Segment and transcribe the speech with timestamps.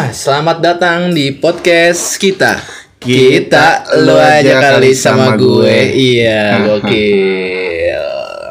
[0.00, 2.56] Nah, selamat datang di podcast kita.
[2.96, 5.60] Kita, lu lu aja kali sama sama gue.
[5.60, 5.76] gue.
[5.92, 8.04] Iya, gokil.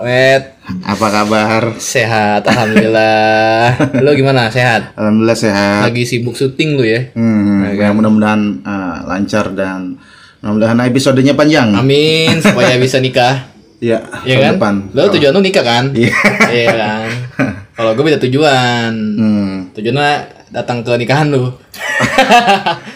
[0.05, 1.73] Met, Apa kabar?
[1.81, 3.65] sehat alhamdulillah.
[4.05, 4.53] lu gimana?
[4.53, 4.93] Sehat?
[4.93, 5.89] Alhamdulillah sehat.
[5.89, 7.09] Lagi sibuk syuting lu ya?
[7.17, 9.97] Hmm, Ya ya, mudah-mudahan uh, lancar dan
[10.45, 11.73] mudah-mudahan episodenya panjang.
[11.73, 13.49] Amin supaya bisa nikah.
[13.81, 14.53] Ya, Iya tahun kan?
[14.53, 14.75] depan.
[14.93, 15.97] Lu tujuan lu nikah kan?
[15.97, 16.13] Iya.
[16.45, 17.09] Iya kan?
[17.73, 18.93] Kalau gue beda tujuan.
[19.17, 19.53] Hmm.
[19.73, 21.49] Tujuannya datang ke nikahan lu.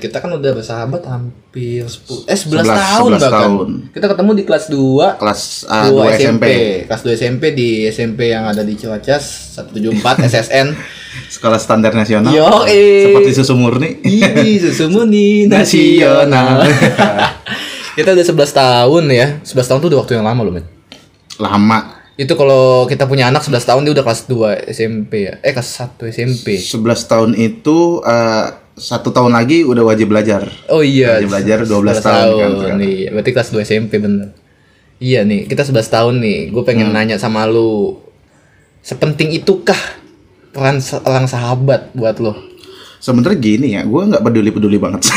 [0.00, 3.32] Kita kan udah bersahabat hampir 10 eh 11, 11 tahun 11 bahkan.
[3.36, 3.68] tahun.
[3.92, 6.16] Kita ketemu di kelas 2 Kelas uh, 2 2 SMP.
[6.16, 6.46] SMP.
[6.88, 10.66] Kelas 2 SMP di SMP yang ada di Cilacas 174 SSN.
[11.28, 12.32] Sekolah Standar Nasional.
[12.32, 13.12] Yo, eh.
[13.12, 14.00] Seperti susu murni.
[14.00, 16.64] Ini susu murni nasional.
[17.98, 19.26] kita udah 11 tahun ya.
[19.44, 20.64] 11 tahun tuh udah waktu yang lama loh, men.
[21.36, 22.00] Lama.
[22.20, 25.34] Itu kalau kita punya anak 11 tahun dia udah kelas 2 SMP ya.
[25.40, 26.60] Eh kelas 1 SMP.
[26.60, 28.46] 11 tahun itu uh,
[28.80, 30.48] satu tahun lagi udah wajib belajar.
[30.66, 31.20] Oh iya.
[31.20, 32.78] Wajib belajar 12 tahun, kan sekarang.
[32.80, 32.96] nih.
[33.12, 34.32] Berarti kelas 2 SMP bener.
[34.96, 36.38] Iya nih, kita 11 tahun nih.
[36.48, 36.96] Gue pengen Hmm.
[36.96, 38.00] nanya sama lu.
[38.80, 39.76] Sepenting itukah
[40.50, 42.32] peran seorang sahabat buat lo?
[42.96, 45.08] Sebenarnya gini ya, gue nggak peduli-peduli banget.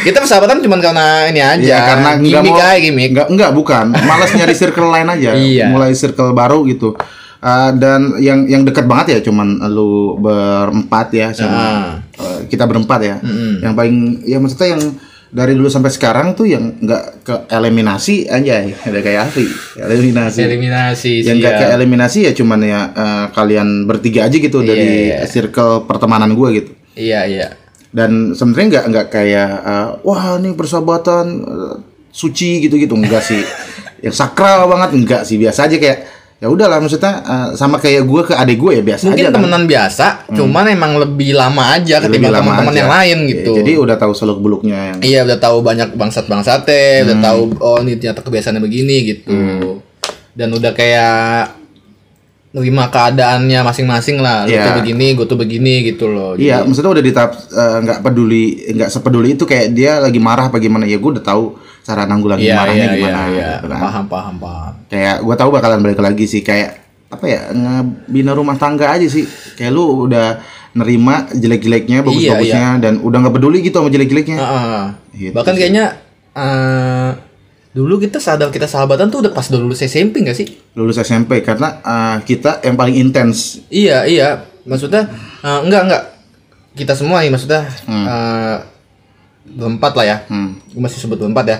[0.00, 1.60] Kita persahabatan cuma karena ini aja.
[1.60, 3.10] Ya karena gimmick mau aja gimmick.
[3.12, 3.86] Nggak, nggak bukan.
[4.00, 5.30] Malas nyari circle lain aja.
[5.50, 5.68] Iya.
[5.68, 6.96] Mulai circle baru gitu.
[7.40, 11.84] Uh, dan yang yang dekat banget ya cuman lu berempat ya sama Ah.
[12.14, 13.16] uh, kita berempat ya.
[13.58, 14.82] Yang paling ya maksudnya yang
[15.30, 20.40] dari dulu sampai sekarang tuh yang nggak ke eliminasi aja ada kayak asli eliminasi.
[20.42, 25.24] Eliminasi yang nggak ke eliminasi ya cuman ya uh, kalian bertiga aja gitu dari Iya.
[25.24, 27.48] circle pertemanan gue gitu Iya iya.
[27.88, 31.74] dan sebenarnya nggak nggak kayak uh, wah ini persahabatan uh,
[32.10, 33.40] suci gitu gitu enggak sih
[34.04, 35.98] yang sakral banget enggak sih biasa aja kayak
[36.40, 39.36] ya udahlah maksudnya uh, sama kayak gue ke adik gue ya biasa Mungkin aja kan.
[39.36, 43.52] temenan biasa, cuman emang lebih lama aja Ya, ketimbang teman-teman yang lain Ya, gitu.
[43.54, 47.22] jadi udah tahu seluk beluknya yang Iya udah tahu banyak bangsat bangsatnya, udah Hmm.
[47.22, 49.36] tahu oh ini ternyata kebiasaannya begini gitu.
[50.32, 51.59] Dan udah kayak
[52.50, 54.42] nerima keadaannya masing-masing lah.
[54.42, 54.66] Lu Iya.
[54.66, 56.34] tuh begini, gue tuh begini gitu loh.
[56.34, 58.44] Iya, maksudnya udah di tahap uh, nggak peduli,
[58.74, 62.44] nggak sepeduli itu kayak dia lagi marah apa gimana ya gue udah tahu cara nanggulangi
[62.44, 63.20] Iya marahnya iya iya gimana.
[63.30, 63.48] iya.
[63.54, 63.80] gitu kan.
[63.80, 64.72] Paham paham paham.
[64.86, 66.70] Kayak gue tahu bakalan balik lagi sih kayak
[67.06, 69.24] apa ya ngebina rumah tangga aja sih.
[69.54, 74.38] Kayak lu udah nerima jelek-jeleknya, bagus-bagusnya dan udah nggak peduli gitu sama jelek-jeleknya.
[74.38, 74.80] Heeh.
[75.12, 75.84] Gitu Bahkan kayaknya
[76.32, 77.29] eh
[77.70, 80.46] dulu kita sadar kita sahabatan tuh udah pas udah lulus SMP gak sih?
[80.74, 83.62] Lulus SMP karena uh, kita yang paling intens.
[83.70, 85.06] Iya iya, maksudnya
[85.42, 86.02] eh, enggak enggak
[86.74, 88.56] kita semua nih maksudnya eh,
[89.54, 90.16] berempat lah ya.
[90.26, 90.58] Hmm.
[90.70, 91.58] Gue masih sebut berempat ya.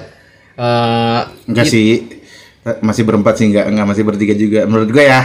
[0.59, 2.07] Eh, Enggak sih
[2.85, 5.23] masih berempat sih enggak enggak masih bertiga juga menurut gue ya.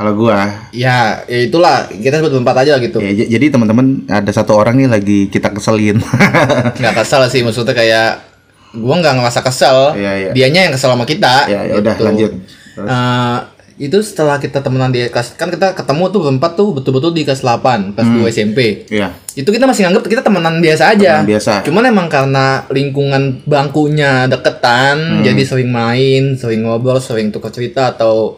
[0.00, 3.04] Kalau gua ya, ya itulah kita sebut berempat aja gitu.
[3.04, 6.00] Ya, jadi teman-teman ada satu orang nih lagi kita keselin.
[6.80, 8.29] Nggak kesal sih maksudnya kayak
[8.72, 9.78] gua nggak ngerasa kesel.
[9.94, 10.30] Iya, iya.
[10.30, 11.46] Dianya yang kesel sama kita.
[11.46, 12.04] ya, ya udah gitu.
[12.04, 12.32] lanjut.
[12.70, 13.38] Terus, Eh,
[13.80, 17.40] itu setelah kita temenan di kelas kan kita ketemu tuh berempat tuh betul-betul di kelas
[17.40, 18.84] 8, kelas 2 SMP.
[18.86, 19.16] Iya.
[19.32, 21.12] Itu kita masih nganggap kita temenan biasa aja.
[21.18, 21.52] Temenan biasa.
[21.64, 25.24] Cuman emang karena lingkungan bangkunya deketan, Hmm.
[25.24, 28.36] jadi sering main, sering ngobrol, sering tukar cerita atau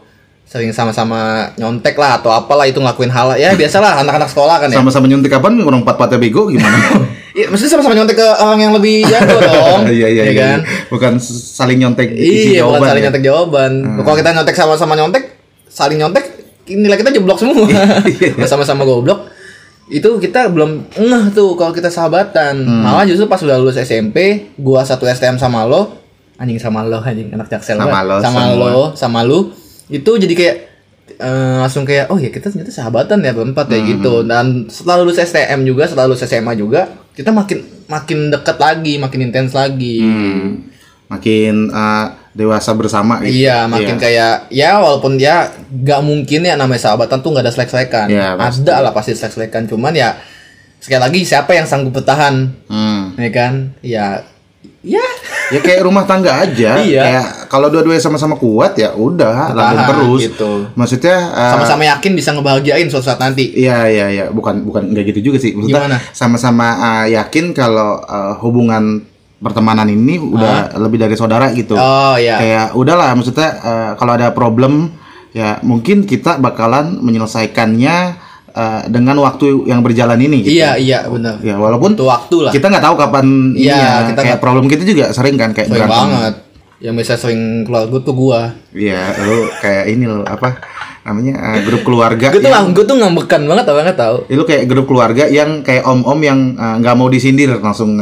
[0.52, 4.76] sering sama-sama nyontek lah atau apalah itu ngelakuin hal ya biasalah anak-anak sekolah kan ya.
[4.76, 6.76] Sama-sama nyuntik kapan orang empat-empatnya bego gimana?
[7.32, 9.88] Iya, maksudnya sama-sama nyontek ke orang yang lebih jago dong.
[9.88, 10.36] Iya iya ya iya.
[10.36, 10.58] kan?
[10.92, 12.88] Bukan saling nyontek isi Iya, bukan jawaban.
[12.92, 12.92] saling ya.
[12.92, 13.04] Hmm.
[13.08, 13.72] nyontek jawaban.
[14.04, 15.22] Kalau kita nyontek sama-sama nyontek,
[15.64, 16.24] saling nyontek,
[16.68, 17.56] nilai kita jeblok semua.
[18.04, 18.36] Iya.
[18.36, 19.32] Kalau sama-sama goblok,
[19.88, 22.68] itu kita belum ngeh tuh kalau kita sahabatan.
[22.68, 22.84] Hmm.
[22.84, 26.04] Malah justru pas udah lulus SMP, gua satu STM sama lo,
[26.36, 28.68] anjing sama lo, anjing anak jaksel Sama lo, sama semua.
[28.68, 29.48] lo, sama lu,
[29.92, 30.56] itu jadi kayak
[31.14, 33.74] eh, langsung kayak oh ya kita ternyata sahabatan ya berempat Hmm.
[33.74, 38.56] ya gitu dan setelah lulus STM juga setelah lulus SMA juga kita makin makin dekat
[38.56, 40.72] lagi makin intens lagi Hmm.
[41.08, 43.44] Makin uh, dewasa bersama gitu.
[43.44, 48.06] Iya, makin kayak ya walaupun dia nggak mungkin ya namanya sahabatan tuh nggak ada selek-selekan.
[48.32, 48.64] Pasti.
[48.64, 50.16] ada lah pasti selek-selekan, cuman ya
[50.80, 53.12] sekali lagi siapa yang sanggup bertahan, Hmm.
[53.14, 53.52] ya kan?
[53.84, 54.24] Ya,
[54.80, 55.04] ya
[55.52, 56.80] Ya kayak rumah tangga aja.
[56.80, 57.02] Iya.
[57.04, 60.20] Kayak kalau dua-duanya sama-sama kuat ya udah langgeng terus.
[60.32, 60.52] gitu.
[60.72, 63.52] Maksudnya uh, sama-sama yakin bisa ngebahagiain suatu saat nanti.
[63.52, 65.52] Iya iya iya bukan bukan nggak gitu juga sih?
[65.52, 69.04] Maksudnya sama-sama uh, yakin kalau uh, hubungan
[69.42, 74.30] pertemanan ini udah lebih dari saudara gitu Oh ya, kayak udahlah maksudnya uh, kalau ada
[74.30, 74.94] problem
[75.34, 78.21] ya mungkin kita bakalan menyelesaikannya
[78.52, 80.54] uh, dengan waktu yang berjalan ini gitu.
[80.54, 81.40] Iya, iya, benar.
[81.40, 82.52] Ya walaupun Butuh waktu lah.
[82.52, 83.98] kita nggak tahu kapan Iya, ininya.
[84.06, 86.08] kita kayak nggak- problem kita juga sering kan kayak Sering berantem.
[86.08, 86.34] banget.
[86.78, 88.40] Yang bisa sering keluar gue tuh gua.
[88.70, 90.58] Iya, lu kayak ini lo apa
[91.02, 94.16] namanya uh, grup keluarga Gue tuh yang- gue tuh ngambekan banget tau banget tau.
[94.26, 97.98] itu kayak grup keluarga yang kayak om-om yang uh, nggak mau disindir langsung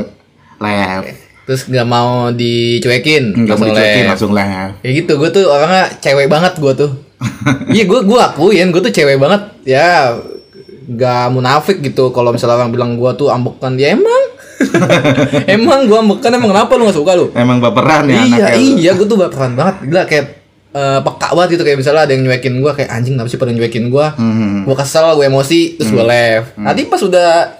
[0.56, 1.08] left
[1.40, 4.10] Terus nggak mau dicuekin, nggak mau dicuekin left.
[4.10, 6.90] langsung left Ya gitu, gue tuh orangnya cewek banget gue tuh.
[7.70, 9.42] Iya, gue gue akuin, gue tuh cewek banget.
[9.64, 10.14] Ya,
[10.90, 12.10] nggak munafik gitu.
[12.10, 14.22] Kalau misalnya orang bilang gue tuh ambekan, ya emang.
[15.56, 17.32] emang gue ambekan, emang kenapa lu gak suka lu?
[17.32, 19.88] emang baperan ya iya, iya, gue tuh baperan banget.
[19.88, 20.24] Gila kayak
[20.76, 23.54] eh, peka banget gitu kayak misalnya ada yang nyuekin gue kayak anjing kenapa sih pada
[23.54, 24.06] nyuekin gue?
[24.18, 24.68] Hmm.
[24.68, 26.58] Gue kesel, gue emosi, terus gue left.
[26.60, 27.59] Nanti pas udah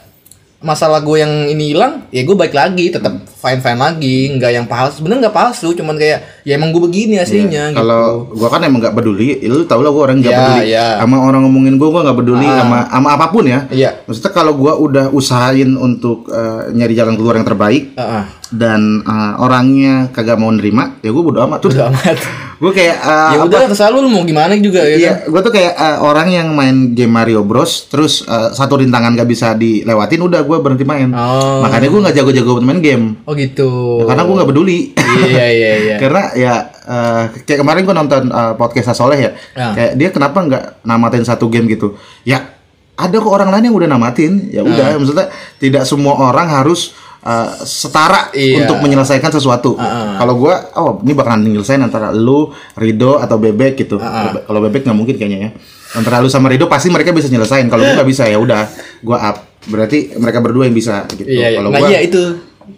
[0.61, 4.67] masalah gue yang ini hilang, ya gue balik lagi, tetap fine fine lagi, nggak yang
[4.69, 5.01] palsu.
[5.01, 7.73] Sebenarnya nggak palsu, cuman kayak ya emang gue begini aslinya.
[7.73, 7.77] gitu.
[7.77, 7.81] Iya.
[7.81, 10.63] Kalau gua kan emang nggak peduli, ya lu tau lah gua orang nggak Iya, peduli
[10.69, 10.87] iya.
[11.01, 12.57] sama orang ngomongin gua, gua nggak peduli Ah.
[12.61, 13.61] sama sama apa pun ya.
[13.73, 13.91] Iya.
[14.05, 18.25] Maksudnya kalau gua udah usahain untuk eh, nyari jalan keluar yang terbaik Heeh.
[18.53, 21.73] dan eh, orangnya kagak mau nerima, ya gua bodo amat tuh.
[21.73, 22.50] Amat.
[22.61, 24.95] Gua kayak eh, ya udah terserah lu, lu mau gimana juga ya.
[24.95, 25.33] Iya, kan?
[25.33, 27.89] gue tuh kayak eh, orang yang main game Mario Bros.
[27.89, 31.09] Terus eh, satu rintangan gak bisa dilewatin, udah gue berhenti main.
[31.09, 31.65] Oh.
[31.65, 34.05] Makanya gue nggak jago-jago main game, Oh gitu.
[34.05, 34.93] karena gue nggak peduli.
[34.93, 35.97] Iya iya iya.
[35.97, 36.53] karena ya
[36.85, 39.73] eh, kayak kemarin gue nonton eh, podcast Soleh ya, Ah.
[39.73, 41.97] kayak dia kenapa nggak namatin satu game gitu?
[42.23, 42.45] Ya
[42.93, 44.69] ada kok orang lain yang udah namatin, ya Ah.
[44.69, 44.87] udah.
[45.01, 48.65] Maksudnya tidak semua orang harus eh, setara Iya.
[48.65, 49.77] untuk menyelesaikan sesuatu.
[49.77, 53.97] Ah, Kalau gue, oh ini bakalan nyelesain antara lu, Rido atau Bebek gitu.
[53.97, 55.51] Ah, Kalau Bebek nggak mungkin kayaknya ya.
[55.93, 57.67] Antara lu sama Rido pasti mereka bisa nyelesain.
[57.67, 58.65] Kalau gue nggak bisa ya udah,
[59.01, 59.37] gue up.
[59.63, 61.29] Berarti mereka berdua yang bisa gitu.
[61.29, 61.59] Iya, iya.
[61.59, 62.23] Kalau Nah gua, iya itu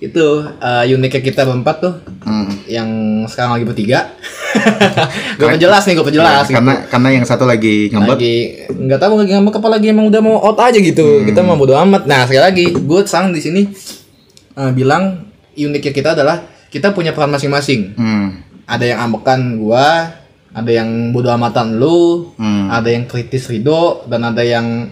[0.00, 0.24] itu
[0.56, 2.48] eh, uniknya kita berempat tuh Hmm.
[2.64, 2.88] yang
[3.28, 4.10] sekarang lagi bertiga.
[5.38, 6.46] gue perjelas nih, gue perjelas.
[6.46, 8.10] Iya, karena karena yang satu lagi ngambek.
[8.10, 8.34] lagi
[8.72, 11.22] nggak tahu lagi ngambek apa lagi emang udah mau out aja gitu.
[11.22, 12.06] Kita mau bodo amat.
[12.06, 13.62] Nah sekali lagi, gue sekarang di sini
[14.54, 17.92] eh, bilang uniknya kita adalah kita punya peran masing-masing.
[17.94, 18.28] Hmm.
[18.64, 20.08] Ada yang ambekan gua,
[20.48, 22.68] ada yang bodo amatan lu, Hmm.
[22.68, 24.88] ada yang kritis Rido, dan ada yang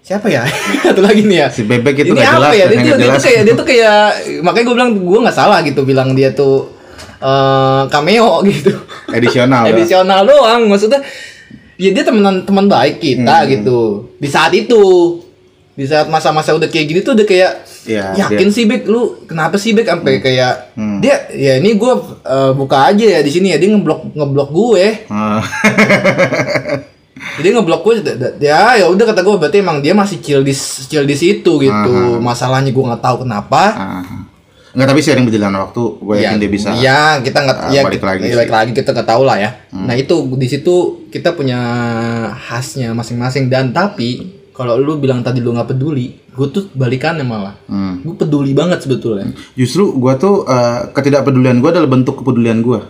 [0.00, 0.46] siapa ya?
[0.86, 1.48] Satu lagi nih ya.
[1.48, 2.58] Si Bebek itu ini apa jelas, ya?
[2.60, 3.98] yang Dia, nggak dia tuh kayak dia tuh kayak
[4.40, 6.70] makanya gue bilang gue nggak salah gitu bilang dia tuh
[7.16, 8.70] eh cameo gitu.
[9.10, 9.66] Edisional.
[9.66, 9.74] ya.
[9.74, 11.02] Edisional doang maksudnya.
[11.76, 13.48] Ya dia temenan teman baik kita Hmm.
[13.50, 13.80] gitu.
[14.16, 14.80] Di saat itu
[15.76, 17.52] di saat masa-masa udah kayak gini tuh udah kayak
[17.86, 20.98] Iya, yakin sih Bek lu kenapa sih Bek sampai kayak Hmm.
[20.98, 21.92] dia ya ini gue
[22.52, 25.38] buka aja ya di sini ya dia ngeblok ngeblok gue Ah.
[27.36, 27.94] jadi ngeblok gue
[28.38, 30.52] ya ya udah kata gue berarti emang dia masih chill di
[30.82, 34.04] chill di situ gitu masalahnya gue nggak tahu kenapa Ah.
[34.76, 36.68] Nggak tapi sering berjalan waktu, gue yakin dia bisa.
[36.76, 38.36] ya kita nggak ah, ya balik lagi ya, sih.
[38.36, 40.74] balik lagi kita nggak tahu lah ya nah itu di situ
[41.08, 41.56] kita punya
[42.36, 47.54] khasnya masing-masing dan tapi kalau lu bilang tadi lu nggak peduli gue tuh balikannya malah
[47.64, 48.00] Hmm.
[48.00, 52.80] gue peduli banget sebetulnya Justru gue tuh eh, ketidakpedulian gue adalah bentuk kepedulian gue.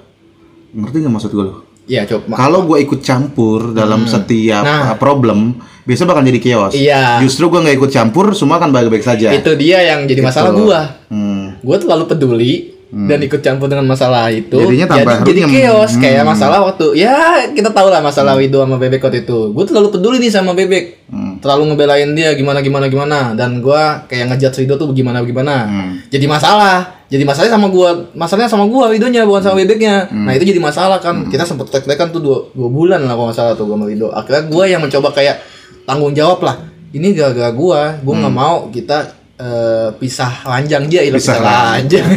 [0.72, 1.54] Ngerti nggak maksud gue lo?
[1.86, 4.82] ya coba Kalau gue ikut campur dalam setiap Nah.
[4.84, 6.74] uh, problem, biasa bakal jadi chaos.
[6.74, 7.18] Iya.
[7.18, 9.30] Justru gue nggak ikut campur, semua akan baik-baik saja.
[9.30, 10.62] itu dia yang jadi masalah Gitu.
[10.64, 11.46] gue Hmm.
[11.56, 12.52] gue terlalu peduli
[12.86, 16.02] dan ikut campur dengan masalah itu Jadinya tambah jadi, jadi chaos Hmm.
[16.06, 17.14] kayak masalah waktu ya
[17.50, 19.50] kita tahu lah masalah Wido sama bebek waktu itu.
[19.50, 21.02] Gue terlalu peduli nih sama bebek.
[21.10, 21.38] Hmm.
[21.38, 23.18] terlalu ngebelain dia gimana gimana gimana.
[23.34, 25.66] Dan gue kayak ngejudge Wido tuh gimana gimana.
[25.66, 25.90] Hmm.
[26.06, 30.06] jadi masalah jadi masalahnya sama gue masalahnya sama gue Widonya bukan sama bebeknya.
[30.06, 30.30] Hmm.
[30.30, 31.26] nah itu jadi masalah kan.
[31.26, 33.86] Kita sempet tek kan tuh dua, dua bulan lah kalau nggak salah tuh gue sama
[33.90, 35.42] Wido akhirnya gue yang mencoba kayak
[35.82, 36.56] tanggung jawab lah.
[36.94, 42.08] Ini gara-gara gue gue nggak mau kita eh, pisah ranjang dia Pisah pisah ranjang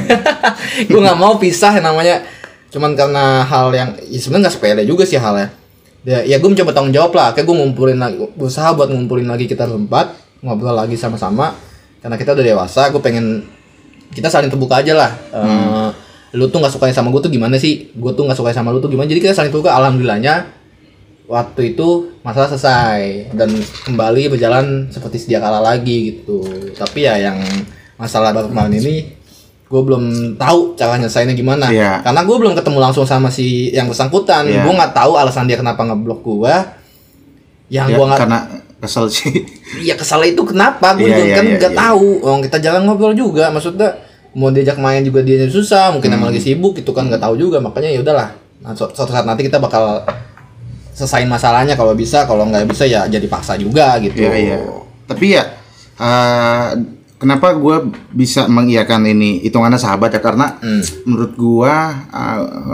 [0.90, 2.24] gue nggak mau pisah namanya
[2.70, 5.50] cuman karena hal yang ya sebenarnya nggak sepele juga sih halnya.
[6.06, 7.34] Ya, ya gue mencoba tanggung jawab lah.
[7.34, 11.58] Kayak gue ngumpulin lagi berusaha buat ngumpulin lagi kita berempat ngobrol lagi sama-sama.
[12.00, 13.44] Karena kita udah dewasa gue pengen
[14.14, 15.12] kita saling terbuka aja lah.
[15.34, 15.90] Eh,
[16.38, 17.90] lu tuh nggak sukanya sama gue tuh gimana sih?
[17.98, 19.10] Gue tuh nggak suka sama lu tuh gimana?
[19.10, 19.74] Jadi kita saling terbuka.
[19.76, 20.59] Alhamdulillahnya
[21.30, 23.54] waktu itu masalah selesai dan
[23.86, 26.42] kembali berjalan seperti sedia kala lagi gitu
[26.74, 27.38] tapi ya yang
[27.96, 29.14] masalah baru kemarin ini
[29.70, 32.02] gue belum tahu cara nyelesainnya gimana Iya.
[32.02, 34.66] karena gue belum ketemu langsung sama si yang bersangkutan Iya.
[34.66, 36.54] gue nggak tahu alasan dia kenapa ngeblok gue
[37.70, 38.40] yang Ya, gue nggak karena
[38.82, 39.30] kesel sih.
[39.86, 40.98] Iya kesal itu kenapa?
[40.98, 41.82] Gue juga iya, kan iya, nggak iya.
[41.86, 42.08] tahu.
[42.26, 43.94] Orang kita jalan ngobrol juga, maksudnya
[44.34, 47.62] mau diajak main juga dia susah, mungkin emang lagi sibuk itu kan nggak tahu juga.
[47.62, 48.34] Makanya ya udahlah.
[48.60, 50.02] Nah, su- suatu saat nanti kita bakal
[51.00, 54.20] selesaiin masalahnya kalau bisa, kalau nggak bisa ya jadi paksa juga gitu.
[54.20, 54.58] Iya iya.
[55.08, 55.44] Tapi ya
[55.96, 56.68] eh,
[57.16, 57.78] kenapa gue
[58.12, 60.84] bisa mengiyakan ini hitungannya sahabat ya karena Hmm.
[61.06, 61.74] menurut gue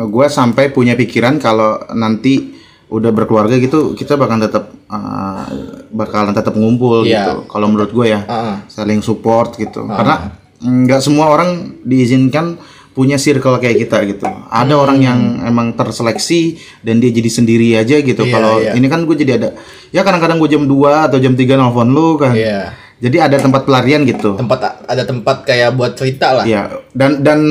[0.08, 2.54] gue sampai punya pikiran kalau nanti
[2.86, 5.42] udah berkeluarga gitu kita bakal tetap uh,
[5.90, 7.18] bakalan tetap ngumpul Iya.
[7.18, 8.56] gitu kalau menurut gue ya Heeh.
[8.70, 10.30] saling support gitu karena
[10.62, 12.62] nggak semua orang diizinkan
[12.96, 18.00] punya circle kayak kita gitu ada orang yang emang terseleksi dan dia jadi sendiri aja
[18.00, 18.72] gitu Iya, kalau iya.
[18.72, 19.50] ini kan gue jadi ada
[19.92, 20.72] ya kadang-kadang gue jam 2
[21.06, 22.72] atau jam 3 nelfon lu kan Iya.
[22.98, 26.46] jadi ada tempat pelarian gitu Tempat ada tempat kayak buat cerita lah.
[26.48, 27.44] ya dan dan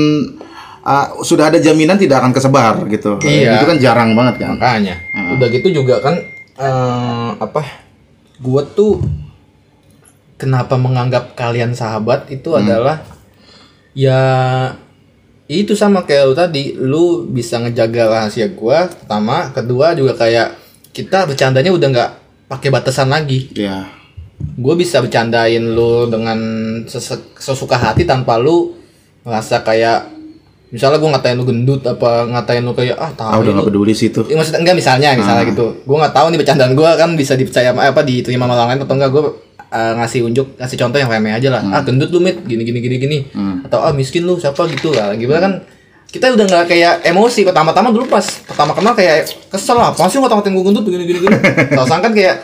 [0.80, 3.60] uh, sudah ada jaminan tidak akan kesebar gitu Iya.
[3.60, 4.96] itu kan jarang banget kan Makanya.
[5.36, 6.16] Udah gitu juga kan
[6.54, 7.84] eh, apa?
[8.38, 9.04] Gua tuh
[10.34, 13.04] kenapa menganggap kalian sahabat itu adalah
[13.92, 14.18] ya
[15.44, 20.56] itu sama kayak lu tadi, lu bisa ngejaga rahasia gua pertama, kedua juga kayak
[20.94, 22.10] kita bercandanya udah nggak
[22.48, 23.50] pakai batasan lagi.
[23.52, 23.90] ya
[24.34, 26.38] Gue bisa bercandain lu dengan
[27.38, 28.74] sesuka hati tanpa lu
[29.26, 30.10] ngerasa kayak
[30.74, 33.94] misalnya gue ngatain lu gendut apa ngatain lu kayak ah ah tahu udah nggak peduli
[33.94, 34.26] sih itu.
[34.26, 35.66] Ya, maksudnya enggak misalnya misalnya gitu.
[35.86, 38.96] Gue nggak tahu nih bercandaan gue kan bisa dipercaya apa diterima sama orang lain atau
[38.98, 39.10] enggak.
[39.10, 39.22] Gue
[39.74, 41.62] ngasih unjuk ngasih contoh yang remeh aja lah.
[41.66, 42.38] Ah gendut lu mit.
[42.46, 43.18] Gini gini gini gini.
[43.66, 44.64] Atau ah miskin lu siapa?
[44.70, 45.12] Gitu lah.
[45.18, 45.52] Gimana kan
[46.06, 47.42] kita udah nggak kayak emosi.
[47.42, 49.90] Pertama-tama dulu pas pertama kenal kayak kesel lah.
[49.90, 50.84] Pasti nggak ngatain gue gendut?
[50.86, 51.36] Gini gini gini.
[51.78, 52.36] Tau kan kayak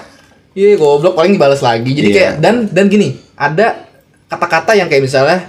[0.58, 1.14] iya goblok.
[1.14, 1.94] Paling dibalas lagi.
[1.94, 2.16] Jadi Iya.
[2.18, 3.86] kayak dan dan gini ada
[4.26, 5.46] kata-kata yang kayak misalnya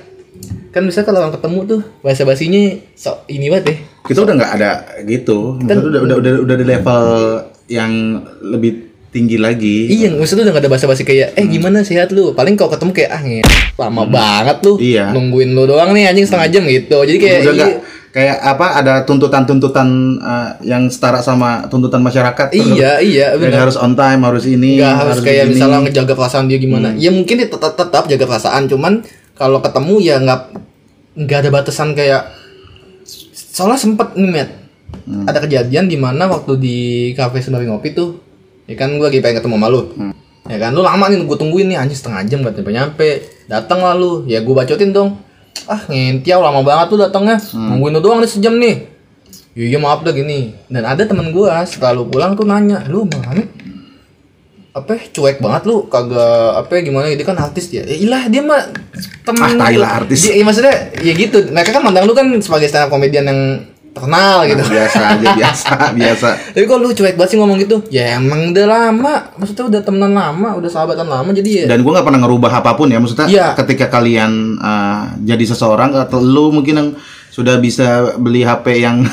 [0.72, 2.62] kan misalnya kalau orang ketemu tuh bahasa basinya
[2.94, 3.78] sok ini banget deh.
[4.06, 4.72] Kita udah nggak ada
[5.04, 5.58] gitu.
[5.58, 7.02] Maksudnya udah udah udah udah di level
[7.72, 7.92] yang
[8.44, 12.32] lebih tinggi lagi Iya, maksudnya udah gak ada basa-basi kayak, eh gimana sehat lu?
[12.32, 13.44] Paling kalau ketemu kayak, ah nge,
[13.76, 14.74] lama banget lu.
[14.80, 15.12] Iya.
[15.12, 16.98] Nungguin lu doang nih anjing setengah jam gitu.
[17.04, 17.78] Jadi kayak, udah iya,
[18.12, 19.88] kayak apa ada tuntutan-tuntutan
[20.20, 23.60] uh, yang setara sama tuntutan masyarakat iya, iya, Yang benar.
[23.68, 25.52] harus on time harus ini Gak harus kayak begini.
[25.60, 26.96] misalnya ngejaga perasaan dia gimana.
[26.96, 29.04] Ya mungkin dia tetap tetap jaga perasaan, cuman
[29.36, 30.42] kalau ketemu ya nggak
[31.20, 32.32] nggak ada batasan kayak
[33.52, 34.50] soalnya sempet nih Matt
[35.28, 36.78] ada kejadian di mana waktu di
[37.12, 38.31] kafe sembari ngopi tuh
[38.70, 39.82] ya kan gue lagi pengen ketemu sama lu.
[40.50, 43.08] Ya kan lu lama nih gue tungguin nih anjing setengah jam gak nyampe nyampe
[43.46, 44.26] datang lah lu.
[44.26, 45.22] Ya gue bacotin dong.
[45.70, 47.38] Ah ngentiau lama banget tuh datangnya.
[47.54, 48.90] Nungguin lu doang nih sejam nih.
[49.54, 50.56] "Ya, iya maaf dah gini.
[50.72, 53.48] Dan ada temen gue setelah lu pulang tuh nanya lu Muhammad
[54.72, 57.12] apa cuek banget lu kagak apa gimana?
[57.12, 57.84] Dia kan artis dia.
[57.84, 58.72] Ya ilah dia mah
[59.28, 59.68] temen Ah,
[60.00, 60.32] artis.
[60.32, 61.52] dia, ya, maksudnya ya gitu.
[61.52, 63.40] Mereka kan mandang lu kan sebagai stand up comedian yang
[63.92, 68.16] terkenal gitu biasa aja biasa biasa tapi kok lu cuek banget sih ngomong gitu ya
[68.16, 72.04] emang udah lama maksudnya udah temenan lama udah sahabatan lama jadi ya dan gue nggak
[72.04, 73.48] pernah ngerubah apa pun ya maksudnya Iya.
[73.54, 76.90] ketika kalian uh, jadi seseorang atau lu mungkin yang
[77.28, 79.04] sudah bisa beli HP yang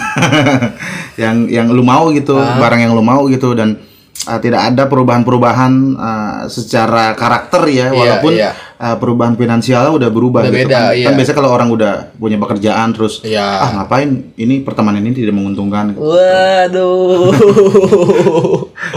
[1.23, 2.59] yang yang lu mau gitu Ah.
[2.59, 3.79] barang yang lu mau gitu dan
[4.27, 8.51] uh, tidak ada perubahan-perubahan uh, secara karakter ya Iya, walaupun iya.
[8.79, 10.93] Uh, perubahan finansial udah berubah Udah gitu beda, kan.
[10.93, 11.05] iya.
[11.05, 13.43] kan biasanya kalau orang udah punya pekerjaan terus Iya.
[13.43, 17.35] ah ngapain ini pertemanan ini tidak menguntungkan waduh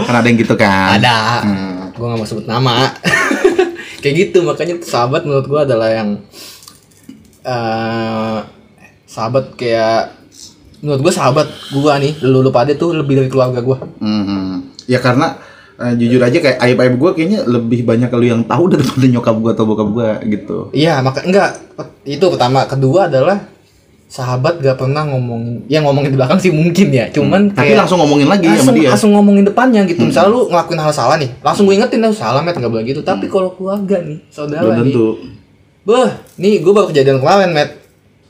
[0.00, 1.90] kan ada yang gitu kan ada Hmm.
[1.92, 2.88] gua gak mau sebut nama
[4.00, 6.18] kayak gitu makanya sahabat menurut gua adalah yang
[7.42, 8.38] eh
[9.04, 10.14] sahabat kayak
[10.78, 14.74] menurut gua sahabat gua nih lu lu pada tuh lebih dari keluarga gua Mhm.
[14.84, 15.38] Ya karena
[15.76, 19.50] eh, jujur aja kayak aib-aib gue kayaknya lebih banyak lu yang tahu daripada nyokap gue
[19.52, 20.58] atau bokap gue gitu.
[20.70, 21.56] Iya, maka enggak
[22.02, 23.48] itu pertama, kedua adalah
[24.06, 27.56] sahabat gak pernah ngomongin, ya ngomongin di belakang sih mungkin ya, cuman Hmm.
[27.56, 28.82] Tapi kayak langsung ngomongin lagi sama langsung, dia.
[28.82, 28.92] Hmm.
[28.92, 30.00] langsung ngomongin depannya gitu.
[30.04, 33.00] Misalnya lu ngelakuin hal salah nih, langsung gue ingetin lu salah met nggak boleh gitu.
[33.00, 34.68] Tapi kalau keluarga nih, saudara Hmm.
[34.68, 35.06] Belum nih, tentu.
[35.82, 37.70] beh, nih gue baru kejadian kemarin met,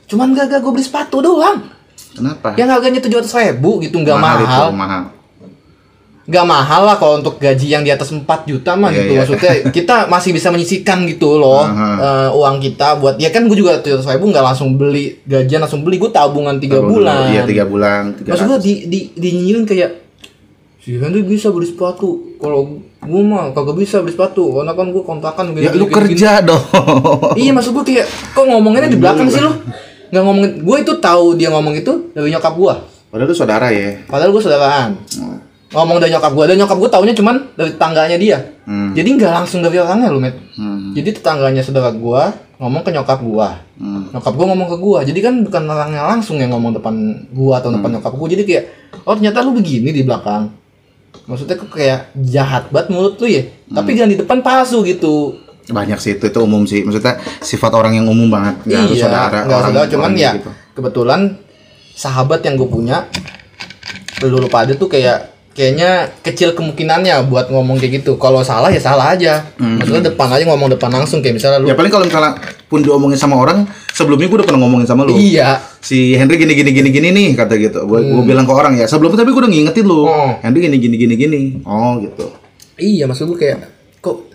[0.07, 1.57] cuman gak gak gue beli sepatu doang,
[2.15, 2.55] Kenapa?
[2.55, 5.01] yang harganya tujuh ratus ribu gitu, nggak mahal, itu, mahal.
[6.23, 9.19] Nggak mahal lah kalau untuk gaji yang di atas 4 juta mah Iya, gitu iya.
[9.19, 11.99] maksudnya kita masih bisa menyisikan gitu loh Aha.
[11.99, 15.83] eh, uang kita buat ya kan gue juga tujuh ribu nggak langsung beli gajian langsung
[15.83, 17.27] beli gue tabungan tiga bulan.
[17.27, 18.15] Iya, tiga bulan.
[18.15, 19.91] Tiga maksud gue di di dinyinyirin kayak
[20.79, 25.03] si Henry bisa beli sepatu kalau gue mah kagak bisa beli sepatu karena kan gue
[25.03, 26.63] kontrakan gini, Ya lu gini, gini, kerja dong.
[27.35, 27.41] gini.
[27.41, 29.59] iya maksud gue kayak kok ngomonginnya di belakang sih lo
[30.07, 32.75] nggak ngomongin gue itu tahu dia ngomong itu dari nyokap gue
[33.11, 34.01] Padahal lu saudara ya.
[34.07, 34.89] Padahal gue saudaraan.
[35.13, 35.37] Hmm.
[35.73, 38.37] Ngomong dari nyokap gue, dan nyokap gue taunya cuman dari tetangganya dia.
[38.69, 38.93] Hmm.
[38.93, 40.37] Jadi nggak langsung dari orangnya loh, Met.
[40.53, 40.93] Hmm.
[40.93, 42.21] Jadi tetangganya saudara gue
[42.61, 43.47] ngomong ke nyokap gue.
[43.81, 44.03] Hmm.
[44.13, 44.99] Nyokap gue ngomong ke gue.
[45.09, 46.93] Jadi kan bukan orangnya langsung yang ngomong depan
[47.33, 47.81] gue atau Hmm.
[47.81, 48.27] depan nyokap gue.
[48.37, 48.63] Jadi kayak,
[49.03, 50.53] oh ternyata lu begini di belakang.
[51.25, 53.41] Maksudnya kok kayak jahat banget mulut lu ya.
[53.41, 53.81] Hmm.
[53.81, 55.41] Tapi jangan di depan palsu gitu.
[55.73, 56.85] Banyak sih itu itu umum sih.
[56.85, 58.61] Maksudnya sifat orang yang umum banget.
[58.61, 59.39] Nggak harus iya, saudara.
[59.41, 59.87] nggak orang, saudara.
[59.89, 60.51] Cuman orang ya gitu.
[60.77, 61.21] kebetulan
[61.93, 63.09] sahabat yang gue punya
[64.23, 68.17] lu lupa ada tuh kayak kayaknya kecil kemungkinannya buat ngomong kayak gitu.
[68.17, 69.45] Kalau salah ya salah aja.
[69.55, 69.77] Hmm.
[69.77, 72.33] Maksudnya depan aja ngomong depan langsung kayak misalnya lu Ya paling kalau misalnya
[72.65, 75.61] pun diomongin sama orang sebelumnya gue udah pernah ngomongin sama lu Iya.
[75.77, 78.89] si Henry gini gini gini gini nih kata gitu gue gue bilang ke orang ya
[78.89, 80.33] sebelumnya tapi gue udah ngingetin lu Oh.
[80.41, 82.33] Henry gini gini gini gini oh gitu
[82.73, 83.59] Iya, maksud gue kayak
[83.99, 84.25] kok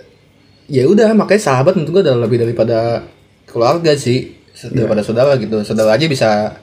[0.69, 3.03] ya udah makanya sahabat menurut gue adalah lebih daripada
[3.43, 4.39] keluarga sih
[4.71, 5.59] daripada saudara gitu.
[5.63, 6.55] Saudara aja bisa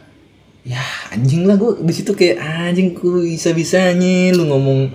[0.66, 0.82] ya
[1.14, 4.92] anjing lah gue di situ kayak anjing ku bisa bisanya lu ngomong.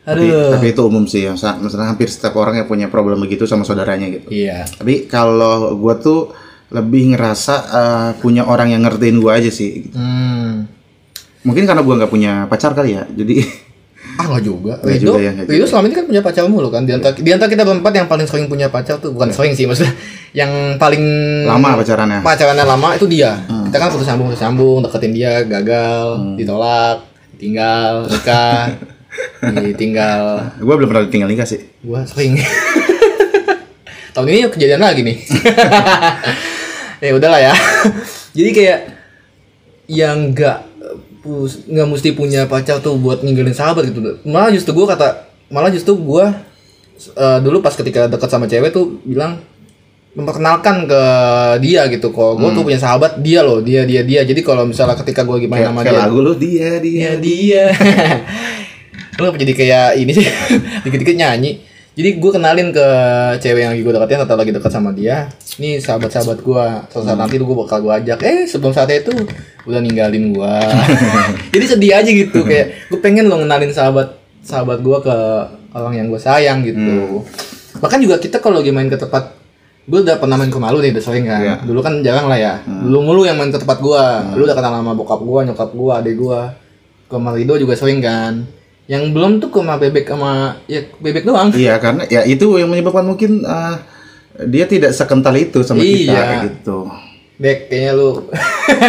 [0.00, 0.56] Tapi, aduh.
[0.56, 4.08] tapi itu umum sih ya misalnya hampir setiap orang yang punya problem begitu sama saudaranya
[4.08, 4.32] gitu.
[4.32, 4.64] Iya.
[4.64, 6.32] Tapi kalau gue tuh
[6.70, 9.90] lebih ngerasa eh, punya orang yang ngertiin gue aja sih.
[9.92, 10.70] Hmm.
[11.40, 13.40] mungkin karena gue nggak punya pacar kali ya jadi
[14.20, 14.74] ah nggak juga.
[14.84, 15.16] Nggak Rido?
[15.16, 16.82] juga ya, Rido selama ini kan punya pacar mulu kan?
[16.84, 19.64] Di antara, di antara kita berempat yang paling sering punya pacar tuh bukan sering sih
[19.64, 19.96] maksudnya
[20.36, 21.02] yang paling
[21.48, 22.20] lama pacarannya?
[22.20, 23.40] pacarannya lama itu dia.
[23.48, 27.08] Kita kan putus sambung putus sambung deketin dia gagal ditolak
[27.40, 28.76] tinggal nikah
[29.64, 30.52] ditinggal.
[30.60, 31.64] Gue belum pernah ditinggal nikah sih.
[31.80, 32.36] Gua sering.
[34.14, 35.16] Tahun ini kejadian lagi nih.
[37.00, 37.56] Ya udahlah ya.
[38.36, 38.80] Jadi kayak
[39.88, 40.69] yang nggak
[41.20, 44.20] pus- nggak mesti punya pacar tuh buat ninggalin sahabat gitu.
[44.26, 46.32] Malah justru gua kata malah justru gua
[47.00, 49.40] eh, dulu pas ketika dekat sama cewek tuh bilang
[50.10, 51.02] memperkenalkan ke
[51.62, 54.26] dia gitu kalau gue tuh punya sahabat dia loh dia dia dia.
[54.26, 57.10] Jadi kalau misalnya ketika gue gimana kayak, sama kayak dia lagu lu dia dia dia.
[57.22, 57.64] dia.
[59.20, 60.26] Lu apa jadi kayak ini sih?
[60.82, 62.86] Dikit-dikit nyanyi jadi gue kenalin ke
[63.42, 65.26] cewek yang lagi gue deketin atau lagi dekat sama dia.
[65.58, 69.12] Ini sahabat-sahabat gue suatu saat nanti gue bakal gue ajak eh sebelum saatnya itu
[69.66, 70.54] udah ninggalin gue
[71.54, 75.16] jadi sedih aja gitu kayak gue pengen lo ngenalin sahabat sahabat gue ke
[75.74, 77.26] orang yang gue sayang gitu.
[77.82, 79.34] Bahkan juga kita kalau lagi main ke tempat
[79.90, 81.42] gue udah pernah main ke rumah lu nih udah sering kan.
[81.42, 81.54] Iya.
[81.66, 82.54] dulu kan jarang lah ya.
[82.62, 84.02] Dulu mulu yang main ke tempat gue
[84.38, 86.40] lu udah kenal sama bokap gue nyokap gue adik gue
[87.10, 88.59] ke rumah Rido juga sering kan
[88.90, 93.06] yang belum tuh rumah bebek sama ya bebek doang iya karena ya itu yang menyebabkan
[93.06, 93.76] mungkin eh,
[94.44, 96.18] dia tidak sekental itu sama kita Iya.
[96.20, 96.78] kayak gitu
[97.38, 98.10] bek kayaknya lu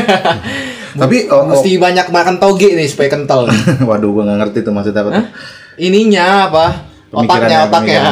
[1.02, 3.46] tapi oh, oh, mesti banyak makan toge nih supaya kental
[3.90, 5.16] waduh gue nggak ngerti tuh maksudnya apa tuh.
[5.16, 5.28] Hah?
[5.78, 6.66] ininya apa
[7.12, 8.02] otaknya otaknya.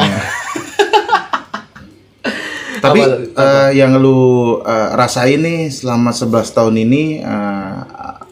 [2.80, 4.20] Tapi Apa- eh, yang lu
[4.58, 7.76] eh, rasain nih selama 11 tahun ini eh,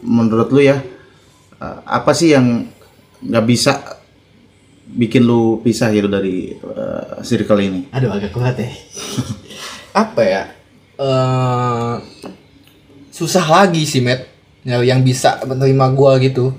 [0.01, 0.81] menurut lu ya
[1.59, 2.65] eh, apa sih yang
[3.19, 3.73] nggak bisa
[4.89, 7.81] bikin lu pisah gitu dari eh, circle ini?
[7.93, 8.71] Aduh agak kuat ya.
[10.05, 10.43] Apa ya?
[10.99, 11.95] eh
[13.15, 14.27] susah lagi sih, Matt.
[14.67, 16.51] Yang bisa menerima gua gitu.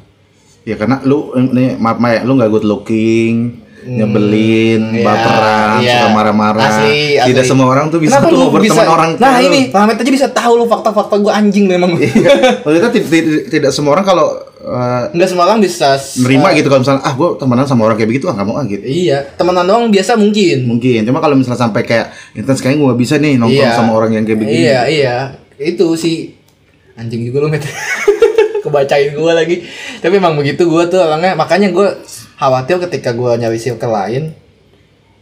[0.64, 5.94] Ya karena lu ini maaf Maya, lu nggak good looking, nyebelin, iya, baperan, iya.
[6.04, 6.72] suka marah-marah.
[7.24, 9.10] Tidak semua orang tuh bisa Kenapa tuh berteman bisa- orang.
[9.16, 11.96] Nah, ini, Pamet aja bisa tahu lu fakta-fakta gua anjing memang.
[12.00, 17.02] Tidak, tidak, tidak semua orang kalau eh, Enggak semua orang bisa nerima gitu kalau misalnya
[17.02, 18.84] ah gue temenan sama orang kayak begitu ah nggak mau ah gitu.
[18.84, 20.68] Iya, temenan doang biasa mungkin.
[20.68, 23.78] Mungkin, cuma kalau misalnya sampai kayak intens kayaknya gue gak bisa nih nongkrong Iya.
[23.78, 24.60] sama orang yang kayak begini.
[24.68, 25.16] Iya, iya.
[25.56, 26.36] Itu sih
[26.96, 27.64] anjing juga lu, Met.
[28.64, 29.64] Kebacain gua lagi.
[30.04, 31.96] Tapi emang begitu gua tuh orangnya, makanya gua
[32.36, 34.36] khawatir ketika gua nyari circle lain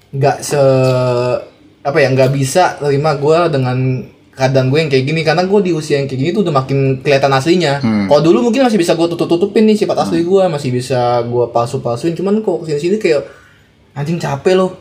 [0.07, 0.57] nggak se
[1.83, 4.01] apa ya nggak bisa terima gua dengan
[4.37, 7.01] keadaan gue yang kayak gini karena gue di usia yang kayak gini tuh udah makin
[7.01, 7.81] kelihatan aslinya.
[7.81, 11.45] Kalau dulu mungkin masih bisa gue tutup tutupin nih sifat asli gue masih bisa gue
[11.49, 13.25] palsu palsuin cuman kok ke sini sini kayak
[13.97, 14.71] anjing capek loh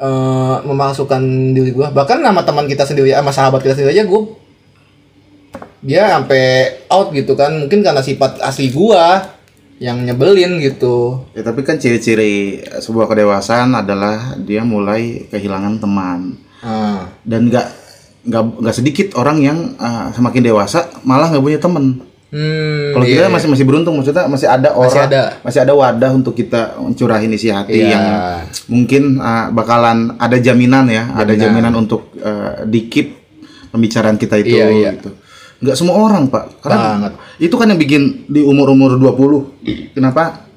[0.00, 1.20] eh memasukkan
[1.52, 4.22] diri gue bahkan sama teman kita sendiri sama sahabat kita sendiri aja gue
[5.80, 7.56] dia sampai out gitu kan.
[7.66, 9.36] Mungkin karena sifat asli gua
[9.80, 11.24] yang nyebelin gitu.
[11.32, 16.36] Ya, tapi kan ciri-ciri sebuah kedewasaan adalah dia mulai kehilangan teman.
[16.60, 17.08] Ah.
[17.24, 17.79] Dan nggak
[18.20, 21.84] nggak nggak sedikit orang yang uh, semakin dewasa malah nggak punya teman.
[22.30, 23.14] hmm Kalau iya.
[23.16, 25.22] kita masih masih beruntung maksudnya masih ada orang Masih ada.
[25.40, 26.60] masih ada wadah untuk kita
[26.94, 27.90] curahin isi hati Iya.
[27.90, 28.04] yang
[28.68, 31.72] mungkin uh, bakalan ada jaminan ya, ada Jaminan.
[31.72, 33.18] jaminan untuk uh, dikip
[33.68, 34.90] pembicaraan kita itu Iya, iya.
[34.94, 35.10] gitu.
[35.60, 36.64] Nggak semua orang, Pak.
[36.64, 37.12] Karena Banget.
[37.38, 40.49] itu kan yang bikin di umur-umur 20 kenapa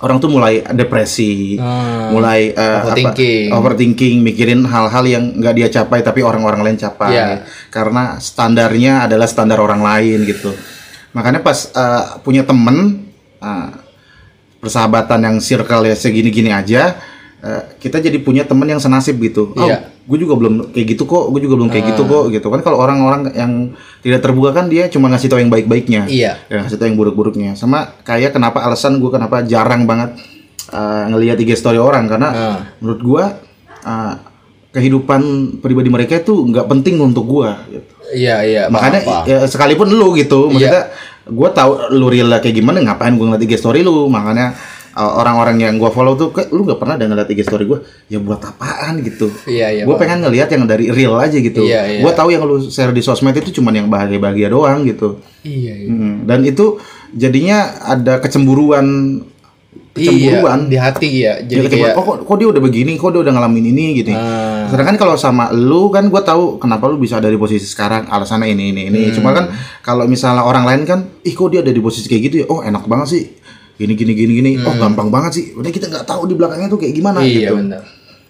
[0.00, 2.12] orang tuh mulai depresi, Hmm.
[2.12, 3.48] mulai uh, Overthinking.
[3.50, 7.12] apa, overthinking, mikirin hal-hal yang nggak dia capai tapi orang-orang lain capai.
[7.12, 7.26] Iya.
[7.68, 10.50] Karena standarnya adalah standar orang lain gitu.
[11.14, 13.06] Makanya pas uh, punya temen
[13.38, 13.68] uh,
[14.58, 16.98] persahabatan yang circle ya segini-gini aja,
[17.40, 19.54] uh, kita jadi punya temen yang senasib gitu.
[19.54, 19.93] Oh, Iya.
[20.04, 21.90] Gue juga belum kayak gitu kok, gue juga belum kayak Ah.
[21.96, 22.60] gitu kok gitu kan.
[22.60, 23.52] Kalau orang-orang yang
[24.04, 27.56] tidak terbuka kan dia cuma ngasih tahu yang baik-baiknya iya ya ngasih tau yang buruk-buruknya
[27.56, 30.12] sama kayak kenapa alasan gue kenapa jarang banget
[30.68, 32.58] uh, ngelihat IG story orang karena Ah.
[32.84, 33.24] menurut gue
[33.80, 34.14] uh,
[34.74, 35.20] kehidupan
[35.62, 37.92] pribadi mereka itu nggak penting untuk gue gitu.
[38.12, 40.90] iya iya makanya apa ya, sekalipun lu gitu maksudnya
[41.24, 45.56] gue tahu lu real kayak gimana ngapain gue ngeliat IG story lu makanya uh, orang-orang
[45.62, 47.82] yang gua follow tuh kayak lu nggak pernah ada ngeliat IG story gua?
[48.10, 49.04] Ya buat apaan?
[49.04, 49.26] gitu.
[49.46, 49.82] Iya, iya.
[49.84, 51.62] gue pengen ngelihat yang dari real aja gitu.
[51.64, 52.00] Iya, iya.
[52.02, 55.20] gue tahu yang lu share di sosmed itu cuman yang bahagia-bahagia doang gitu.
[55.44, 55.88] Iya, iya.
[55.88, 56.80] Hmm, dan itu
[57.14, 59.20] jadinya ada kecemburuan
[59.94, 60.66] kecemburuan.
[60.66, 61.34] Iya, di hati ya.
[61.38, 62.98] Jadi kayak oh kok, kok dia udah begini?
[62.98, 63.86] Kok dia udah ngalamin ini?
[64.02, 64.10] gitu.
[64.10, 64.66] Ah.
[64.66, 68.48] sedangkan kalau sama lu kan gue tahu kenapa lu bisa ada di posisi sekarang alasannya
[68.48, 69.00] ini ini ini.
[69.06, 69.14] Hmm.
[69.14, 69.52] cuma kan
[69.84, 72.46] kalau misalnya orang lain kan ih kok dia ada di posisi kayak gitu ya?
[72.50, 73.24] Oh enak banget sih
[73.74, 74.50] gini gini gini gini.
[74.60, 75.44] Oh gampang banget sih.
[75.52, 77.28] Udah kita nggak tahu di belakangnya tuh kayak gimana Hmm.
[77.28, 77.56] iya gitu.
[77.58, 77.82] benar.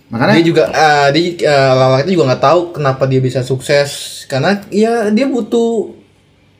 [0.05, 3.91] makanya Dia juga eh, dia eh, lawak itu juga nggak tahu kenapa dia bisa sukses.
[4.25, 6.01] Karena ya dia butuh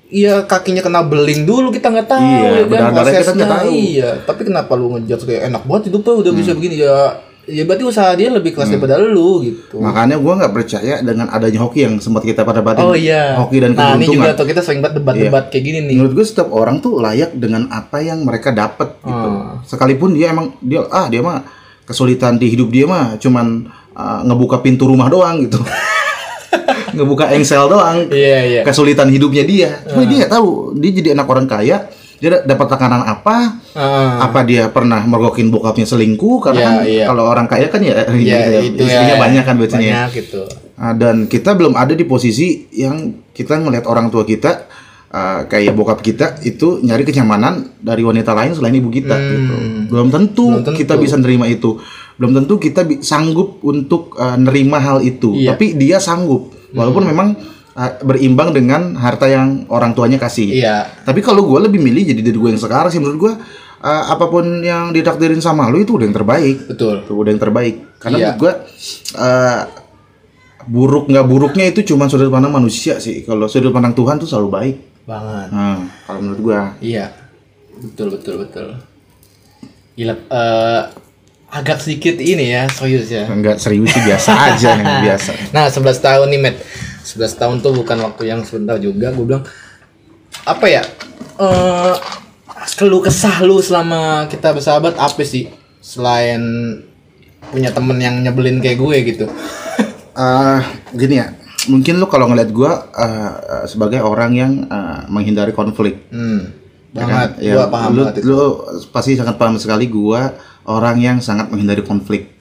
[0.07, 3.35] Iya kakinya kena beling dulu kita nggak tahu Iya, ya kan kita prosesnya.
[3.35, 3.69] nggak tahu.
[3.73, 6.97] iya tapi kenapa lu ngejudge kayak enak banget hidupnya udah bisa begini ya
[7.45, 11.61] ya berarti usaha dia lebih keras daripada lu gitu Makanya gue nggak percaya dengan adanya
[11.61, 12.83] hoki yang sempat kita pada batin.
[12.83, 14.17] oh iya Hoki dan nah ini keberuntungan.
[14.17, 17.37] juga tuh kita sering banget debat-debat kayak gini nih Menurut gue setiap orang tuh layak
[17.37, 19.29] dengan apa yang mereka dapat gitu.
[19.29, 19.61] Hmm.
[19.63, 21.45] Sekalipun dia emang dia ah dia mah
[21.85, 25.61] kesulitan di hidup dia mah cuman ah, ngebuka pintu rumah doang gitu.
[26.97, 28.09] ngebuka engsel doang.
[28.09, 29.71] iya iya Kesulitan hidupnya dia.
[29.85, 33.37] Cuma dia nggak tahu dia jadi anak orang kaya dia da- dapat tekanan apa?
[33.73, 36.39] Ah, Apa dia pernah mergokin bokapnya selingkuh?
[36.41, 37.05] Karena Iya, kan iya.
[37.07, 39.93] kalau orang kaya kan ya, iya itu istrinya ya banyak kan biasanya.
[40.07, 40.43] banyak gitu
[40.75, 42.97] Ah, dan kita belum ada di posisi yang
[43.31, 44.67] kita ngelihat orang tua kita
[45.09, 49.55] ah, kayak bokap kita itu nyari kenyamanan dari wanita lain selain ibu kita gitu.
[49.89, 50.53] Belum tentu, Hmm.
[50.53, 50.79] Belum tentu.
[50.81, 51.79] kita bisa nerima itu.
[52.15, 55.31] Belum tentu kita sanggup untuk ah, nerima hal itu.
[55.33, 55.39] Iya.
[55.45, 55.51] Hmm.
[55.53, 56.51] Tapi dia sanggup.
[56.73, 57.54] Walaupun memang ah,
[58.01, 60.47] berimbang dengan harta yang orang tuanya kasih.
[60.47, 63.33] iya Tapi kalau gue lebih milih jadi diri gue yang sekarang sih menurut gue
[63.81, 66.57] ah, apa pun yang ditakdirin sama lu itu udah yang terbaik.
[66.71, 67.75] betul Itu udah yang terbaik.
[67.99, 68.25] Karena Iya.
[68.31, 68.53] menurut gue
[69.19, 69.61] eh,
[70.65, 73.21] buruk nggak buruknya itu cuma sudut pandang manusia sih.
[73.21, 74.77] Kalau sudut pandang Tuhan tuh selalu baik.
[75.05, 76.61] banget Nah, kalau menurut gue.
[76.81, 77.13] Iya,
[77.77, 78.67] betul betul betul.
[79.95, 80.83] Gila, eh,
[81.53, 83.29] agak sedikit ini ya, serius ya.
[83.29, 85.31] Enggak serius sih biasa aja nih biasa.
[85.55, 86.57] Nah, 11 tahun nih, Matt.
[87.05, 89.13] 11 tahun tuh bukan waktu yang sebentar juga.
[89.13, 89.45] Gue bilang,
[90.43, 90.83] apa ya?
[91.37, 91.95] Eh,
[92.75, 95.53] keluh kesah lu selama kita bersahabat apa sih?
[95.79, 96.41] Selain
[97.45, 99.27] punya temen yang nyebelin kayak gue gitu.
[100.15, 100.59] Eh,
[100.99, 101.37] gini ya,
[101.67, 103.33] mungkin lu kalau ngeliat gue eh,
[103.67, 106.09] sebagai orang yang eh, menghindari konflik.
[106.09, 106.51] Hmm,
[106.95, 107.11] Ya kan?
[107.11, 107.31] banget.
[107.43, 108.27] Ya, Gue paham lu, banget itu.
[108.27, 108.41] lu
[108.89, 110.21] pasti sangat paham sekali gue
[110.65, 112.34] orang yang sangat menghindari konflik.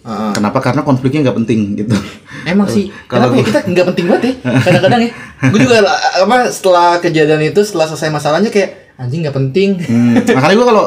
[0.00, 0.32] Heeh.
[0.32, 0.58] Kenapa?
[0.58, 1.92] Karena konfliknya nggak penting gitu.
[2.42, 4.32] Emang sih, Kalau kenapa ya kita nggak penting banget ya?
[4.58, 5.10] Kadang-kadang ya,
[5.44, 5.76] gue juga
[6.24, 9.76] apa setelah kejadian itu, setelah selesai masalahnya kayak anjing nggak penting.
[9.78, 10.84] Hmm, makanya gue kalau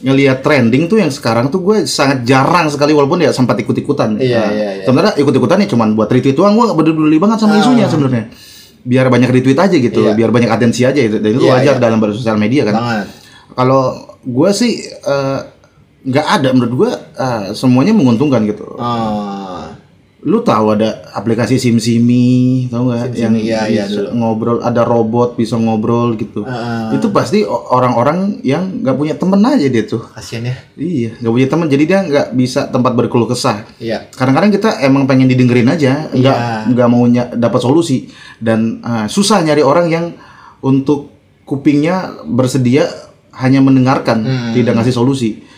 [0.00, 4.16] ngelihat trending tuh yang sekarang tuh gue sangat jarang sekali walaupun ya sempat ikut-ikutan.
[4.16, 4.84] Iya, Nah, iya, iya.
[4.84, 8.32] Sebenarnya ikut-ikutan ya cuman buat retweet doang gue gak peduli banget sama isunya sebenarnya.
[8.80, 10.12] Biar banyak retweet aja gitu, Ah.
[10.12, 10.12] Iya.
[10.16, 11.20] biar banyak atensi aja itu.
[11.20, 11.80] Dan itu Iya, wajar iya.
[11.80, 13.04] dalam bersosial media kan.
[13.50, 13.82] Kalau
[14.20, 15.38] gue sih eh,
[16.00, 18.76] nggak ada menurut gue eh, semuanya menguntungkan gitu.
[18.76, 19.64] Oh,
[20.20, 23.16] Lu tahu ada aplikasi SimSimi, tahu nggak?
[23.16, 26.44] Yang SimSimi, iya, iya, bisa ngobrol, ada robot bisa ngobrol gitu.
[26.44, 26.92] Ah.
[26.92, 30.04] Itu pasti orang-orang yang nggak punya temen aja dia tuh.
[30.12, 30.56] kasihan ya.
[30.76, 33.64] Iya, nggak punya teman, jadi dia nggak bisa tempat berkeluh kesah.
[33.80, 34.12] Iya.
[34.12, 36.68] Kadang-kadang kita emang pengen didengerin aja, nggak Iya.
[36.68, 37.08] nggak mau
[37.40, 40.04] dapat solusi dan ah, susah nyari orang yang
[40.60, 41.08] untuk
[41.48, 42.84] kupingnya bersedia
[43.40, 44.52] hanya mendengarkan, Hmm.
[44.52, 45.48] tidak ngasih solusi.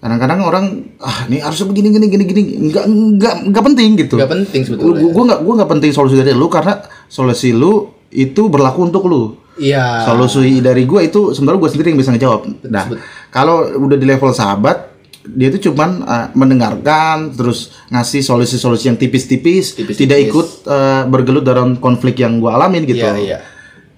[0.00, 0.64] Kadang-kadang orang
[0.96, 4.16] ah ini harusnya begini gini gini gini nggak nggak nggak penting gitu.
[4.16, 5.12] Gak penting sebetulnya.
[5.12, 9.36] gue nggak gue nggak penting solusi dari lu karena solusi lu itu berlaku untuk lu.
[9.60, 10.08] Iya.
[10.08, 12.40] Solusi dari gue itu sebenarnya gue sendiri yang bisa ngejawab.
[12.72, 12.84] Nah,
[13.28, 14.88] kalau udah di level sahabat,
[15.20, 21.76] dia itu cuman uh, mendengarkan, terus ngasih solusi-solusi yang tipis-tipis, tidak ikut uh, bergelut dalam
[21.76, 23.04] konflik yang gue alamin gitu.
[23.04, 23.38] Iya, iya.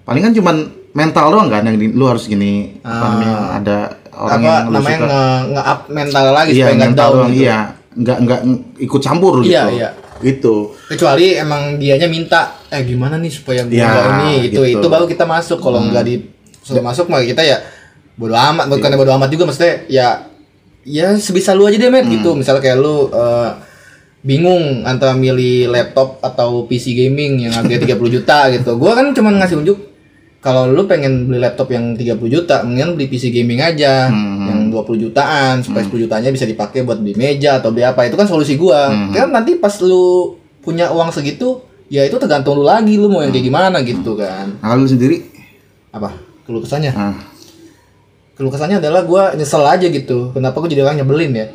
[0.03, 0.55] Palingan cuman
[0.91, 3.77] mental doang kan yang di- lu harus gini, apa namanya, ada
[4.15, 5.07] orang Apa yang namanya suka.
[5.07, 7.41] nge, nge-up mental lagi Iya, supaya nggak down gitu.
[7.41, 7.59] iya.
[7.93, 8.39] Nggak, nggak
[8.79, 9.49] ikut campur gitu.
[9.49, 9.89] Iya, iya.
[10.19, 10.55] Gitu.
[10.87, 14.61] Kecuali emang dianya minta, eh gimana nih supaya gue Iya, nggak ini gitu.
[14.63, 14.79] gitu.
[14.79, 15.57] Itu baru kita masuk.
[15.57, 16.15] Kalau nggak di
[16.59, 17.59] suruh masuk mah kita ya
[18.13, 18.65] bodo amat.
[18.67, 20.07] Bukannya bodo amat juga maksudnya ya
[20.81, 22.33] ya sebisa lu aja deh met gitu.
[22.33, 23.49] Misalnya kayak lu eh,
[24.21, 28.71] bingung antara milih laptop atau PC gaming yang harganya 30 juta gitu.
[28.75, 29.79] Gua kan cuma ngasih unjuk
[30.43, 34.11] kalau lu pengen beli laptop yang 30 juta, mendingan beli PC gaming aja
[34.51, 38.03] yang 20 jutaan supaya 10 jutanya bisa dipakai buat beli meja atau beli apa.
[38.03, 38.91] Itu kan solusi gua.
[39.15, 43.31] Kan nanti pas lu punya uang segitu, ya itu tergantung lu lagi lu mau yang
[43.31, 44.51] kayak gimana gitu kan.
[44.59, 45.31] Nah, kalau lu sendiri,
[45.95, 46.11] Apa?
[46.43, 46.91] Keluh kesannya?
[46.91, 47.15] nah,
[48.35, 50.35] Keluh kesannya adalah gua nyesel aja gitu.
[50.35, 51.47] Kenapa gua jadi orang nyebelin ya?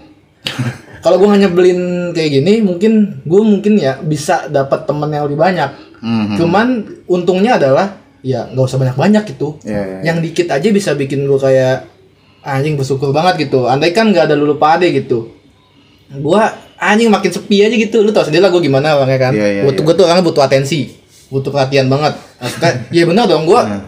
[1.05, 5.71] kalau gua nyebelin kayak gini, mungkin gua mungkin ya bisa dapat temen yang lebih banyak.
[6.01, 6.41] mhm.
[6.41, 6.67] Cuman
[7.05, 9.59] untungnya adalah ya nggak usah banyak-banyak gitu.
[9.63, 11.87] Iya, iya, Yang dikit aja bisa bikin gue kayak
[12.41, 13.67] anjing bersyukur banget gitu.
[13.67, 15.35] Andai kan nggak ada lulu pade gitu.
[16.09, 16.49] Gua
[16.81, 18.01] anjing makin sepi aja gitu.
[18.01, 19.33] Lu tau sendiri lah gua gimana orangnya kan?
[19.37, 19.87] Iya, iya, butuh iya.
[19.87, 20.81] gua tuh orangnya butuh atensi
[21.29, 22.17] butuh perhatian banget.
[22.41, 23.81] Maksudnya, ya benar dong gua Iya.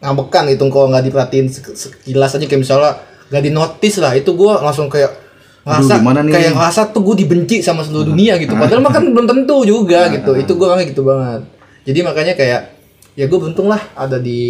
[0.00, 2.98] ngambekan gitu kalau nggak diperhatiin sek- sekilas aja kayak misalnya
[3.30, 5.12] nggak di notice lah itu gua langsung kayak
[5.60, 8.56] ngerasa Aduh, kayak ngerasa tuh gue dibenci sama seluruh dunia gitu.
[8.56, 10.32] Padahal mah kan belum tentu juga gitu.
[10.34, 11.44] itu gua orangnya gitu banget.
[11.84, 12.79] Jadi makanya kayak
[13.18, 14.40] ya gue beruntung lah ada di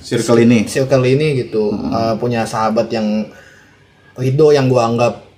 [0.00, 0.58] Circle ini.
[0.68, 1.72] circle ini gitu.
[1.72, 3.28] Uh, punya sahabat yang
[4.16, 5.28] Rido yang gua anggap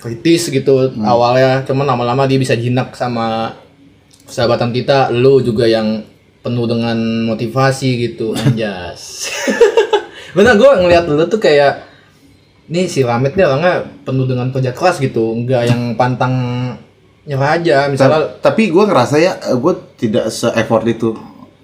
[0.00, 1.64] kritis gitu awalnya.
[1.64, 3.56] Cuman lama-lama dia bisa jinak sama
[4.28, 5.08] persahabatan kita.
[5.12, 6.04] Lu juga yang
[6.44, 8.36] penuh dengan motivasi gitu.
[8.40, 9.32] Anjas.
[10.36, 11.80] Bener gua ngeliat lu tuh kayak
[12.68, 15.32] nih si Ramit nih orangnya penuh dengan kerja keras gitu.
[15.32, 16.34] Nggak yang pantang
[17.24, 17.88] nyerah aja.
[17.88, 21.16] Misalnya Ta- tapi gue ngerasa ya gue tidak se-effort itu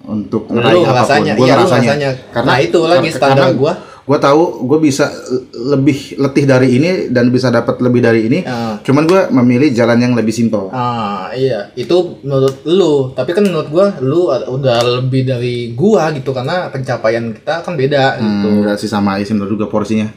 [0.05, 0.87] untuk Lu ngeraih apa pun.
[0.89, 2.09] ngerasanya, Gua iya, ngerasanya.
[2.41, 3.73] Nah, itu lagi standar gua.
[4.03, 5.07] Gue tahu gue bisa
[5.55, 8.43] lebih letih dari ini dan bisa dapat lebih dari ini.
[8.43, 8.75] Ah.
[8.77, 10.67] Cuman gue memilih jalan yang lebih simpel.
[10.69, 16.29] Ah iya itu menurut lu tapi kan menurut gua lu udah lebih dari gua gitu
[16.29, 20.11] karena pencapaian kita kan beda gitu Hmm, enggak sih sama Isim juga porsinya.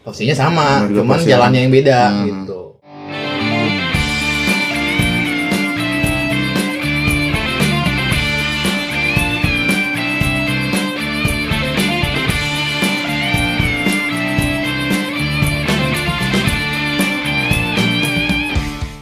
[0.00, 2.24] porsinya sama Menurut cuman porsi jalannya yang beda Hmm.
[2.28, 2.60] gitu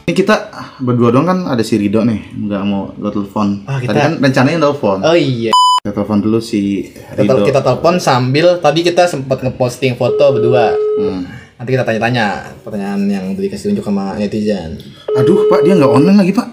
[0.03, 0.35] Ini kita
[0.79, 3.63] berdua doang kan ada si Rido nih, nggak mau lo telepon.
[3.65, 4.99] Ah, kita- Tadi kan rencananya telepon.
[5.01, 7.43] oh iya Kita telepon dulu si kita, Rido.
[7.43, 11.23] kita telepon sambil tadi kita sempat ngeposting foto berdua Hmm.
[11.55, 12.27] nanti kita tanya-tanya
[12.61, 14.79] pertanyaan yang dikasih tunjuk sama netizen
[15.13, 16.49] Aduh pak, dia nggak online lagi pak.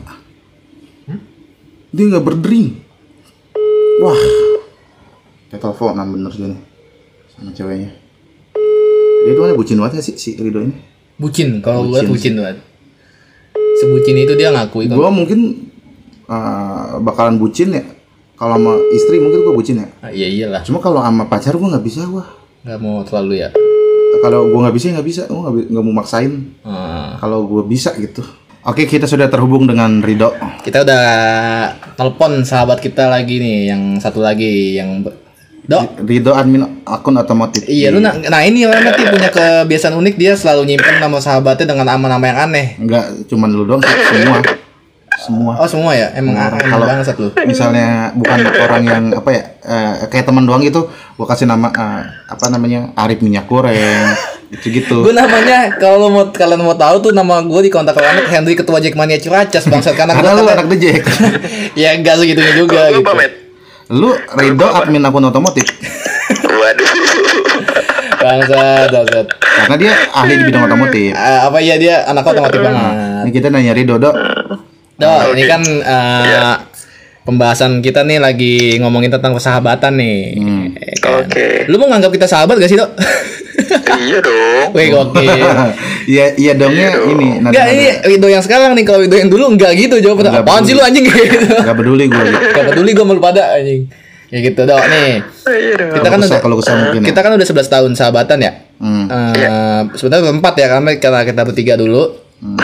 [1.89, 2.77] Dia nggak berdering.
[3.99, 4.21] Wah,
[5.47, 6.61] dia teleponan bener sih nih
[7.27, 7.89] sama ceweknya.
[9.19, 10.73] Dia tuh bucin banget ya si, si Rido ini.
[11.17, 12.57] bucin kalau Bucin bucin banget
[13.79, 15.71] sebucin itu dia ngakui Gua mungkin
[16.27, 17.83] uh, bakalan bucin ya.
[18.39, 19.87] Kalau sama istri mungkin gua bucin ya.
[19.99, 22.27] Ah, iya iyalah Cuma kalau sama pacar gua nggak bisa gua.
[22.59, 23.49] nggak mau terlalu ya
[24.19, 25.21] Kalau gua nggak bisa ya nggak bisa.
[25.31, 26.33] Gua nggak mau maksain.
[26.67, 27.15] Ah.
[27.23, 28.19] Kalau gua bisa gitu.
[28.67, 30.35] Oke, kita sudah terhubung dengan Rido.
[30.59, 31.03] Kita udah
[31.95, 34.99] telepon sahabat kita lagi nih, yang satu lagi yang
[35.69, 36.01] Dok.
[36.01, 37.61] Rido admin akun otomotif.
[37.69, 41.69] Iya, lu nah, nah ini orang nanti punya kebiasaan unik dia selalu nyimpen nama sahabatnya
[41.69, 42.67] dengan nama-nama yang aneh.
[42.81, 44.41] Enggak, cuman lu doang sih, semua.
[45.19, 45.53] Semua.
[45.61, 47.29] Oh semua ya, emang aneh Kalau- banget lu.
[47.45, 52.01] Misalnya bukan orang yang apa ya, eh, kayak teman doang gitu, gua kasih nama eh,
[52.33, 54.09] apa namanya Arif minyak goreng,
[54.57, 55.05] gitu-gitu.
[55.05, 58.81] Gue namanya kalau mau kalian mau tahu tuh nama gue di kontak kalian Henry Ketua
[58.81, 61.05] Jackmania Ciracas bangsat karena gue anak dejek.
[61.81, 63.05] ya enggak segitunya juga gitu.
[63.05, 63.48] pamit.
[63.89, 65.65] Lu Rido admin akun otomotif.
[66.45, 66.89] Waduh.
[68.19, 69.25] Bangsat, bangsat.
[69.41, 71.11] Karena dia ahli di bidang otomotif.
[71.17, 72.93] Eh, apa ya dia anak otomotif banget.
[73.25, 74.15] Ini kita nanya Rido, Dok.
[74.99, 76.53] Dok, ini kan eh,
[77.25, 80.17] pembahasan kita nih lagi ngomongin tentang persahabatan nih.
[80.77, 81.25] Ya kan?
[81.25, 81.65] Oke.
[81.65, 82.91] Lu mau nganggap kita sahabat gak sih, Dok?
[83.99, 84.67] iya dong.
[84.71, 85.29] Wih, gokil.
[86.05, 87.27] Iya, iya dongnya ini.
[87.39, 88.83] nanti- Enggak, ini Wido yang sekarang nih.
[88.83, 90.31] Kalau Wido yang dulu enggak gitu jawabannya.
[90.31, 90.89] Enggak Apaan sih lu peduli.
[90.89, 91.47] anjing gitu.
[91.55, 92.23] Enggak peduli gue.
[92.49, 93.81] Gak peduli gue malu pada anjing.
[94.29, 94.61] Ya gitu.
[94.61, 95.91] Nih, Iya dong.
[95.95, 97.07] kita kan kesal, udah kalau mungkin ya.
[97.07, 98.51] kita kan udah 11 tahun sahabatan ya.
[98.77, 99.05] Hmm.
[99.09, 102.03] Eh, sebenarnya berempat ya karena karena kita bertiga dulu.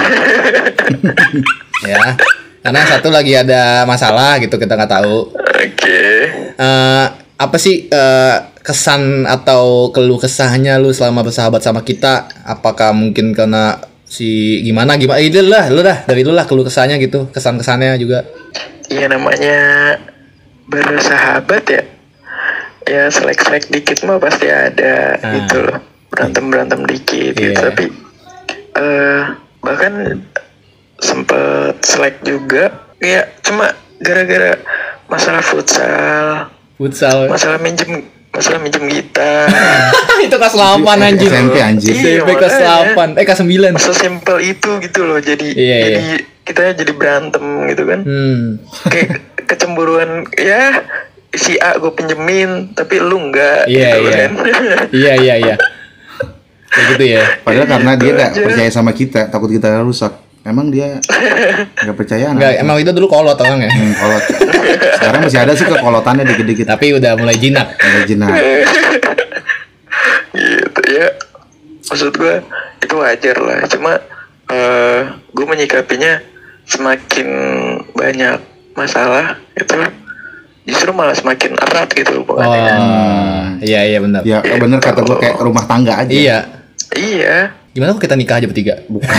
[1.84, 2.16] ya.
[2.62, 5.30] Karena satu lagi ada masalah gitu kita nggak tahu.
[5.38, 6.02] Oke.
[6.56, 7.06] Eh,
[7.36, 12.26] apa sih eh, kesan atau keluh kesahnya lu selama bersahabat sama kita?
[12.42, 15.22] Apakah mungkin karena si gimana gimana?
[15.22, 18.26] Ini lah, lu dah dari lu lah keluh kesahnya gitu, kesan kesannya juga.
[18.90, 19.58] Iya namanya
[20.66, 21.84] bersahabat ya.
[22.86, 25.34] Ya selek-selek dikit mah pasti ada Ah.
[25.36, 25.78] gitu loh.
[26.10, 27.54] Berantem-berantem dikit gitu.
[27.54, 27.70] Iya.
[27.70, 27.86] Tapi
[28.76, 29.22] eh
[29.62, 29.94] bahkan
[30.98, 32.70] sempet selek juga.
[32.98, 34.58] Ya cuma gara-gara
[35.06, 37.30] masalah futsal, Futsal.
[37.30, 39.48] masalah minjem masalah minjem gitar.
[40.26, 41.30] itu kelas 8 anjing.
[41.30, 41.90] SMP anjir.
[41.90, 43.16] Iya, SMP kelas makanya.
[43.16, 43.80] 8, eh kelas 9.
[43.80, 45.20] Sesimpel itu gitu loh.
[45.20, 46.04] Jadi Iya, jadi
[46.44, 48.00] kita jadi berantem gitu kan.
[48.04, 48.46] Hmm.
[48.86, 49.10] kayak
[49.46, 50.84] kecemburuan ya
[51.32, 54.16] si A gue pinjemin tapi lu enggak Iya, gitu iya.
[54.18, 54.32] kan
[54.94, 55.56] Iya, iya, iya.
[56.66, 57.24] Kayak gitu ya.
[57.40, 58.42] Padahal karena dia Gitu gak aja.
[58.44, 60.12] percaya sama kita, takut kita rusak.
[60.46, 61.02] Emang dia
[61.84, 62.62] nggak percaya Enggak, anak.
[62.62, 63.70] emang itu dulu kolot orang ya.
[63.70, 64.24] Hmm, kolot.
[64.96, 66.70] Sekarang masih ada sih kekolotannya dikit-dikit.
[66.70, 67.74] Tapi udah mulai jinak.
[67.76, 68.30] Ada jinak.
[70.36, 71.08] gitu ya
[71.88, 72.36] maksud gue
[72.78, 73.92] itu wajar lah cuma
[74.46, 75.00] eh
[75.32, 76.20] gue menyikapinya
[76.66, 77.28] semakin
[77.94, 78.38] banyak
[78.76, 79.80] masalah itu
[80.66, 82.76] justru malah semakin erat gitu Oh, hubungannya.
[83.64, 84.22] iya iya benar.
[84.22, 86.10] Ya bener kata gue kayak rumah tangga aja.
[86.10, 86.38] Iya.
[86.92, 87.54] Iya.
[87.76, 88.80] Gimana kalau kita nikah aja bertiga?
[88.88, 89.04] Bukan.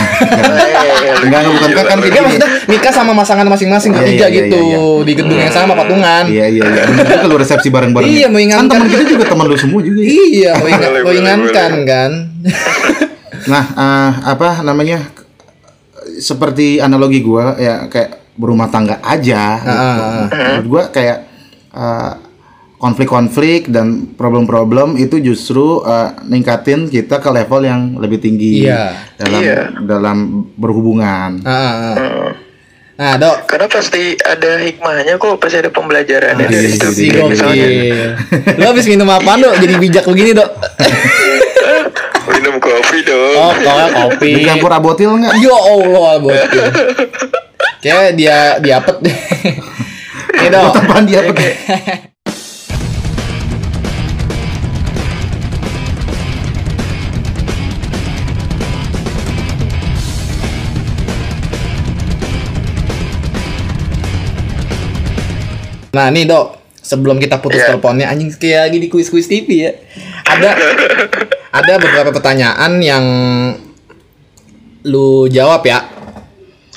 [1.21, 1.97] Lu Enggak, bukan kan.
[2.01, 5.77] Enggak maksudnya nikah sama pasangan masing-masing bertiga iya, iya, gitu iya, di gedung yang sama
[5.77, 6.25] patungan.
[6.25, 6.83] Iya iya iya.
[6.89, 8.09] Bener juga lu resepsi bareng-bareng.
[8.09, 8.65] Iya, mengingatkan.
[8.65, 10.01] Kan teman kita juga teman lu semua juga.
[10.01, 10.09] ya.
[10.09, 12.11] Iya, boleh, ingatkan kan?
[13.47, 15.05] Nah, eh, apa namanya?
[16.17, 19.61] Seperti analogi gua ya kayak berumah tangga aja.
[19.61, 19.69] gitu.
[20.01, 21.29] Ah, Menurut gua kayak
[21.77, 22.11] eh,
[22.77, 28.93] konflik-konflik dan problem-problem itu justru eh, ningkatin kita ke level yang lebih tinggi Iya.
[29.17, 29.59] dalam Iya.
[29.81, 30.17] dalam
[30.53, 31.41] berhubungan.
[31.41, 31.93] Ah, ah, ah.
[31.95, 32.29] Hmm.
[32.97, 36.87] Nah, dok, Karena pasti ada hikmahnya kok, pasti ada pembelajaran Ah, dari iya, situ.
[36.87, 38.57] iya, si Misalnya gokil.
[38.57, 39.53] Lo habis minum apa dok?
[39.55, 40.49] Jadi bijak begini dok?
[42.33, 43.37] minum kopi dong.
[43.37, 44.41] Oh, kalau kopi.
[44.41, 45.33] Dicampur abotil nggak?
[45.37, 46.65] Ya Allah, bocil.
[47.79, 49.17] Kayak dia diapet deh.
[50.35, 50.73] Nih dok.
[50.73, 51.21] Apaan dia
[65.93, 67.67] Nah nih dok, sebelum kita putus Iya.
[67.71, 69.71] teleponnya, anjing kayak lagi di kuis-kuis TV ya.
[70.25, 70.49] Ada
[71.51, 73.05] ada beberapa pertanyaan yang
[74.83, 75.83] lu jawab ya.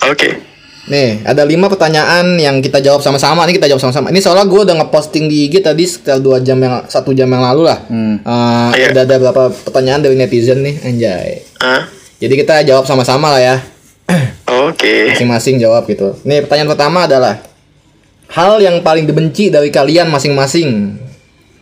[0.07, 0.51] Oke.
[0.91, 3.47] Nih, ada lima pertanyaan yang kita jawab sama-sama.
[3.47, 4.11] Ini kita jawab sama-sama.
[4.11, 7.47] Ini soalnya gue udah ngeposting di IG tadi sekitar dua jam yang satu jam yang
[7.47, 7.79] lalu lah.
[7.87, 8.19] Hmm.
[8.19, 8.87] Eh, Iya.
[8.91, 11.47] Udah ada beberapa pertanyaan dari netizen nih, anjay.
[11.63, 11.87] Hah?
[12.19, 13.57] Jadi kita jawab sama-sama lah ya.
[14.67, 15.15] Oke.
[15.15, 16.19] Masing-masing jawab gitu.
[16.27, 17.39] Nih, pertanyaan pertama adalah
[18.31, 20.97] hal yang paling dibenci dari kalian masing-masing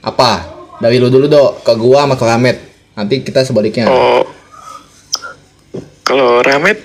[0.04, 0.56] apa?
[0.78, 2.56] Dari lu dulu dok, ke gua sama ke Ramet.
[2.94, 3.90] Nanti kita sebaliknya.
[3.90, 4.22] Oh.
[6.06, 6.78] Kalau Ramet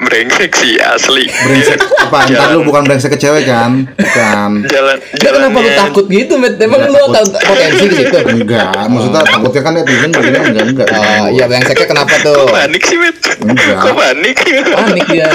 [0.00, 1.24] brengsek sih asli.
[1.28, 2.28] Brengsek apa?
[2.28, 3.88] Ntar lu bukan brengsek ke cewek kan?
[3.96, 4.50] Bukan.
[4.68, 6.56] Jalan Ya, kenapa lu takut gitu, Met?
[6.60, 8.18] Emang lu potensi di situ?
[8.24, 10.88] Enggak, maksudnya takutnya kan netizen begini enggak enggak.
[10.90, 12.44] Oh, iya brengseknya kenapa tuh?
[12.44, 13.16] Kok panik sih, Met?
[13.40, 13.80] Enggak.
[13.84, 14.36] Kok panik?
[14.68, 15.30] Panik dia.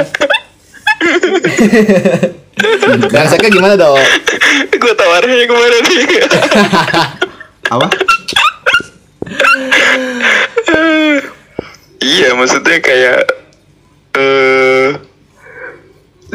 [3.12, 4.00] Brengseknya gimana dok?
[4.76, 6.06] Gue tawarannya ke mana nih?
[7.74, 7.88] Apa?
[12.00, 13.20] iya, maksudnya kayak
[14.16, 14.96] eh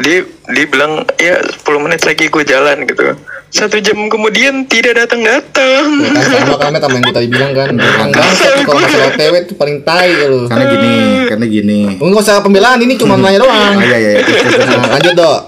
[0.01, 3.15] dia dia bilang ya 10 menit lagi gue jalan gitu.
[3.51, 5.83] Satu jam kemudian tidak datang datang.
[6.15, 7.69] Kan sama kan sama yang kita bilang kan.
[7.75, 10.47] Yang bangsat kalau masalah OTW itu paling tai lu.
[10.47, 10.93] Karena gini,
[11.27, 11.79] karena gini.
[11.99, 13.75] Enggak usah pembelaan, ini cuma nanya doang.
[13.75, 14.11] Oh iya iya.
[14.23, 14.39] iya.
[14.71, 15.39] Nah, lanjut dok.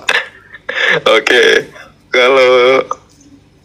[1.15, 1.43] Oke,
[2.11, 2.51] kalau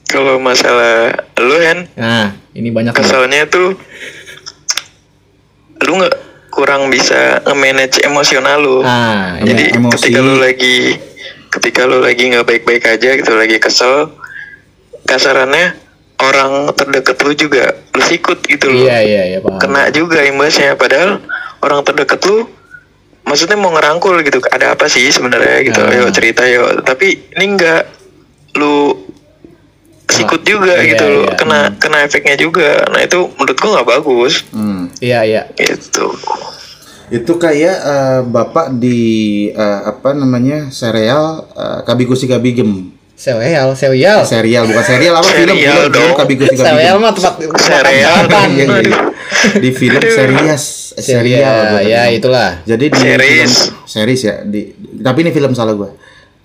[0.08, 3.76] kalau masalah lu kan Nah, ini banyak kesalnya tuh
[5.84, 6.16] lu nggak
[6.48, 8.78] kurang bisa nge-manage emosional lu.
[8.82, 9.94] Nah, Jadi emosi.
[9.98, 10.76] ketika lu lagi
[11.48, 14.12] ketika lu lagi nggak baik-baik aja gitu lagi kesel
[15.08, 15.72] kasarannya
[16.20, 18.84] orang terdekat lu juga lu sikut gitu loh.
[18.84, 19.56] Iya iya iya paham.
[19.56, 21.24] Kena juga imbasnya padahal
[21.58, 22.44] orang terdekat lu
[23.24, 25.92] maksudnya mau ngerangkul gitu ada apa sih sebenarnya gitu Ah.
[25.94, 27.84] yuk cerita yuk tapi ini enggak
[28.56, 29.04] lu
[30.08, 31.36] sikut juga Iya, gitu loh iya.
[31.36, 34.88] kena kena efeknya juga nah itu menurut gua nggak bagus Hmm.
[34.98, 35.42] Iya iya.
[35.54, 36.08] gitu
[37.08, 39.00] Itu kayak eh, bapak di
[39.52, 42.92] eh, apa namanya serial uh, Kabikusi Kabigem.
[43.18, 44.22] Serial, serial.
[44.22, 46.54] Serial bukan serial apa film Serial film, film dong.
[46.54, 48.50] Serial mah tempat Serial dong.
[48.54, 48.98] Iya, iya.
[49.58, 51.82] Di film serias serial.
[51.82, 52.62] Serial, ya itulah.
[52.62, 53.26] Jadi di Series.
[53.26, 53.50] film
[53.90, 54.70] series ya di
[55.02, 55.90] tapi ini film salah gua.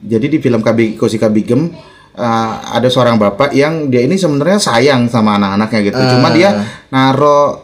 [0.01, 1.69] Jadi di film Kabikusi Kabigem
[2.17, 6.01] uh, ada seorang bapak yang dia ini sebenarnya sayang sama anak-anaknya gitu.
[6.17, 6.33] Cuma Ah.
[6.33, 6.49] dia
[6.89, 7.61] naro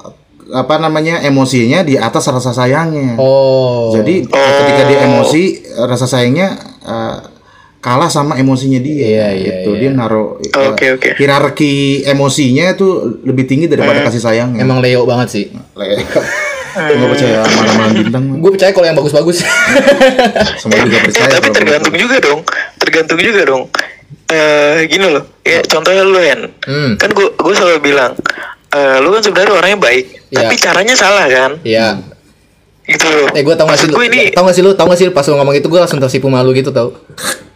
[0.54, 3.18] apa namanya emosinya di atas rasa sayangnya.
[3.18, 3.90] Oh.
[3.90, 5.44] Jadi ketika dia emosi
[5.82, 6.54] rasa sayangnya
[6.86, 7.39] uh,
[7.80, 9.72] kalah sama emosinya dia Iya, iya, gitu.
[9.74, 9.80] iya.
[9.80, 11.10] Dia naro uh, Oke, oke.
[11.16, 12.88] hierarki emosinya itu
[13.24, 14.60] lebih tinggi daripada kasih sayangnya.
[14.60, 15.46] emang Leo banget sih.
[16.70, 18.24] Nggak percaya malam-malam bintang.
[18.26, 18.36] mah.
[18.38, 19.38] Gue percaya kalau yang bagus-bagus.
[20.62, 21.28] Semua juga Eh, percaya.
[21.32, 22.42] tapi kalau tergantung juga dong
[22.78, 23.64] tergantung juga dong
[24.28, 26.94] eh gini loh ya contohnya lu Hen Hmm.
[26.96, 28.14] kan gua gua selalu bilang
[28.70, 30.38] eh lu kan sebenarnya orangnya baik Iya.
[30.40, 31.98] tapi caranya salah kan Iya.
[32.90, 33.06] Gitu.
[33.06, 35.06] Loh Eh gue tau gak sih lu, ini tau gak sih lu, tau gak sih
[35.10, 36.92] pas lu ngomong itu gue langsung tersipu malu gitu tau.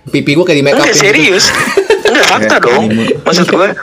[0.06, 1.50] Pipi gue kayak di make up enggak serius.
[2.04, 2.86] Enggak fakta dong.
[3.24, 3.74] maksud gua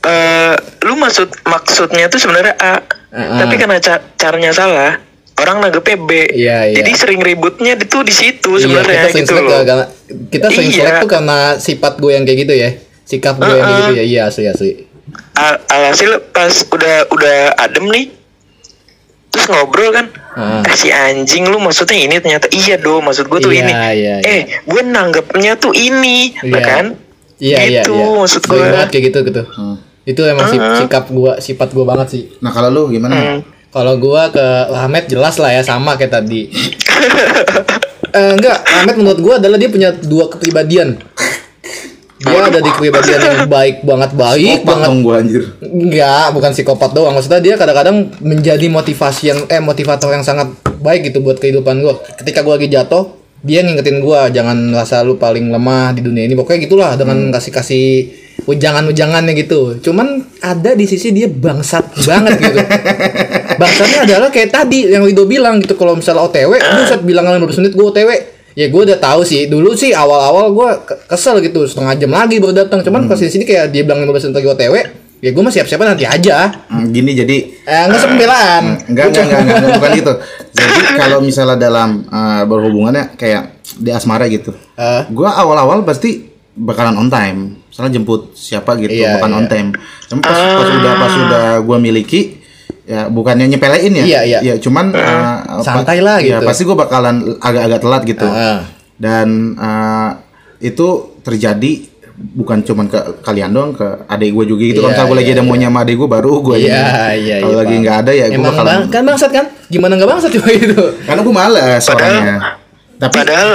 [0.00, 2.74] eh lu maksud maksudnya tuh sebenarnya A.
[3.10, 3.38] Uh-uh.
[3.38, 4.96] tapi karena ca- caranya salah
[5.36, 6.10] orang nanggepnya B.
[6.30, 6.76] Iya, iya.
[6.76, 9.60] jadi sering ributnya itu di situ Iya, sebenarnya kita sering gitu loh.
[9.60, 9.84] karena
[10.28, 10.92] kita sering Iya.
[11.00, 12.70] tuh karena sifat gue yang kayak gitu ya.
[13.02, 14.70] Sikap gue yang kayak gitu ya, iya asli asli.
[15.34, 18.04] Al- alhasil pas udah udah adem nih
[19.30, 20.62] terus ngobrol kan Ah.
[20.62, 23.90] "Ah, si anjing lu maksudnya ini ternyata iya do maksud gue tuh Iya, ini iya,
[23.92, 24.14] iya.
[24.22, 26.50] eh gue nanggepnya tuh ini Iya.
[26.50, 26.86] nah kan
[27.36, 28.06] Iya iya Gitu, iya.
[28.16, 28.70] maksud Sering gua.
[28.70, 29.42] banget kayak gitu gitu.
[30.02, 32.22] Itu emang si- sikap gua sifat gua banget sih.
[32.38, 33.16] Nah kalau lu gimana?
[33.16, 33.40] Hmm.
[33.66, 36.52] Kalau gua ke Ahmed jelas lah ya sama kayak tadi.
[38.12, 41.00] eh, enggak, Ahmed menurut gua adalah dia punya dua kepribadian.
[42.20, 44.86] Dia ada di kepribadian yang baik banget baik banget.
[44.86, 45.42] dong gua anjir.
[45.64, 47.16] Enggak, bukan psikopat doang.
[47.16, 50.52] Maksudnya dia kadang-kadang menjadi motivasi yang eh motivator yang sangat
[50.84, 51.96] baik gitu buat kehidupan gua.
[52.20, 56.36] Ketika gua lagi jatuh, dia ngingetin gua jangan rasa lu paling lemah di dunia ini.
[56.36, 57.86] Pokoknya gitulah dengan kasih-kasih
[58.44, 59.80] ujangan-ujangannya gitu.
[59.80, 62.60] Cuman ada di sisi dia bangsat banget gitu.
[63.60, 66.52] Bangsatnya adalah kayak tadi yang Wido bilang gitu kalau misalnya OTW,
[66.84, 68.39] buset bilang berapa menit gua OTW.
[68.60, 70.68] Ya gue udah tahu sih dulu sih awal-awal gue
[71.08, 74.12] kesel gitu setengah jam lagi baru datang cuman pas di sini kayak dia bilang 15
[74.28, 74.74] menit lagi OTW
[75.18, 79.40] ya gue mah siap-siap nanti aja Hmm, Gini jadi eh nggak pembelaan Enggak, enggak, enggak,
[79.40, 80.12] enggak, enggak, bukan gitu.
[80.50, 83.42] Jadi kalau misalnya dalam eh, berhubungannya kayak
[83.76, 84.52] di asmara gitu.
[84.74, 85.02] Eh.
[85.08, 87.38] Gua awal-awal pasti bakalan on time.
[87.64, 89.40] Misalnya jemput siapa gitu, Iya, bakalan iya.
[89.40, 89.68] on time.
[90.04, 92.39] Cuma pas, pas udah pas udah gua miliki
[92.84, 94.04] ya bukannya nyepelein ya.
[94.04, 94.38] Iya, iya.
[94.42, 96.46] Ya cuman eh, Santai lah Ya gitu.
[96.46, 98.26] pasti gua bakalan agak-agak telat gitu.
[98.26, 98.58] Heeh.
[98.96, 100.10] Dan eh,
[100.62, 100.88] itu
[101.20, 101.88] terjadi
[102.20, 105.30] bukan cuman ke kalian doang ke adik gue juga gitu Iya, kalau misalnya gue lagi
[105.32, 106.84] iya, ada maunya sama adik gue baru gue Iya,
[107.16, 109.92] iya, kalau iya, lagi nggak ada ya gue emang bakalan bang, kan bangsat kan gimana
[109.96, 112.36] nggak bangsat coba gitu karena gue malas Padahal- orangnya.
[113.00, 113.50] Tapi Padahal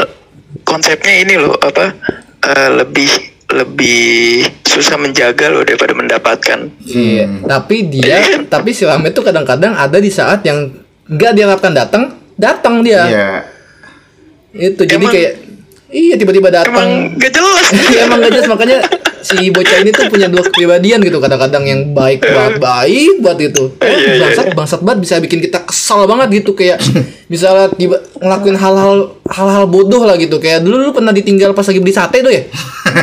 [0.65, 1.93] konsepnya ini loh apa
[2.41, 3.09] eh, lebih
[3.45, 6.59] lebih susah menjaga loh daripada mendapatkan.
[6.83, 7.29] iya.
[7.45, 8.19] Tapi dia
[8.53, 10.71] tapi si Ahmed tuh kadang-kadang ada di saat yang
[11.05, 12.03] nggak diharapkan datang
[12.35, 13.05] datang dia.
[13.07, 13.29] Ya
[14.55, 15.31] itu jadi Emang- kayak
[15.91, 16.89] iya tiba-tiba Emang datang
[17.19, 17.65] gak jelas.
[17.91, 18.77] Iya emang gak jelas makanya
[19.25, 23.63] si bocah ini tuh punya dua kepribadian gitu kadang-kadang yang baik banget baik buat itu.
[23.81, 26.77] Iya, bangsat bangsat banget bisa bikin kita kesal banget gitu kayak
[27.33, 30.37] misalnya tiba ngelakuin hal-hal hal-hal bodoh lah gitu.
[30.37, 32.45] Kayak dulu lu pernah ditinggal pas lagi beli sate tuh ya?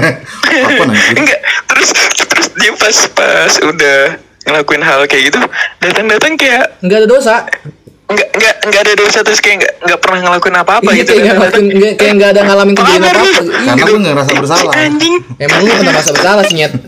[0.71, 1.41] Apa nanti Enggak.
[1.67, 1.89] Terus
[2.31, 3.99] terus dia pas pas udah
[4.43, 5.39] ngelakuin hal kayak gitu
[5.79, 7.47] datang-datang kayak nggak ada dosa
[8.13, 11.11] nggak nggak nggak ada dosa terus kayak nggak nggak pernah ngelakuin apa-apa Iya, gitu.
[11.11, 13.23] kayak nggak ngelakuin nggak- kayak nggak ada ngalamin kejadian apa lu.
[13.23, 15.15] apa karena gue nggak ngerasa bersalah Anjing.
[15.39, 16.73] emang lu pernah merasa bersalah sih nyet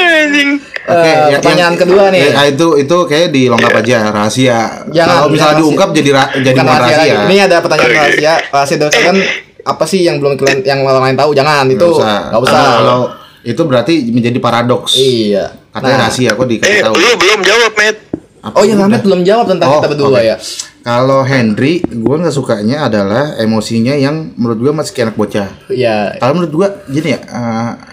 [0.00, 0.50] Anjing.
[0.82, 2.20] Oke, ya- pertanyaan yang- kedua nih.
[2.26, 4.58] ya, itu itu kayak dilengkap aja rahasia.
[4.90, 7.18] Jangan, Kalau misalnya jangan diungkap jadi ra- jadi Bukan rahasia rahasia.
[7.22, 8.32] Ini ada pertanyaan rahasia.
[8.48, 9.16] Rahasia dosa kan
[9.62, 11.30] apa sih yang belum kalian yang orang lain tahu?
[11.32, 11.88] Jangan itu.
[11.94, 12.60] Nggak usah.
[12.76, 13.10] Kalau-
[13.40, 14.92] itu berarti menjadi paradoks.
[14.94, 15.44] Iya.
[15.70, 16.02] Katanya Nah.
[16.04, 16.94] rahasia kok dikasih Eh, tahu.
[16.94, 17.96] lu belum jawab, Matt.
[18.40, 18.88] Apa Oh ya udah?
[18.88, 20.20] Rahmat belum jawab tentang Oh, kita berdua oke.
[20.22, 20.36] ya.
[20.80, 25.48] Kalau Henry, gue nggak sukanya adalah emosinya yang menurut gue masih kayak anak bocah.
[25.68, 26.16] Ya.
[26.16, 27.20] Kalau menurut gue gini ya,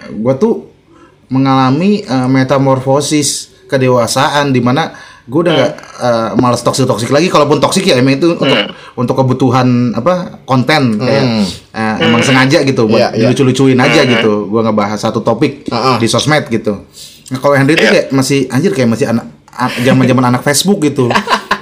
[0.10, 0.72] gue tuh
[1.28, 3.30] mengalami eh, metamorfosis
[3.68, 4.96] kedewasaan di mana
[5.28, 7.28] gue udah nggak eh, malas toksik toksik lagi.
[7.28, 8.56] Kalaupun toksik ya emang itu untuk
[8.96, 13.28] untuk kebutuhan apa konten kayak eh, emang sengaja gitu buat Iya, iya.
[13.28, 14.48] lucu-lucuin aja gitu.
[14.48, 15.96] Gue ngebahas satu topik Heeh.
[16.00, 16.88] di sosmed gitu.
[17.28, 19.28] Nah, kalau Henry tuh kayak masih anjir kayak masih anak
[19.84, 21.10] zaman-zaman anak Facebook gitu.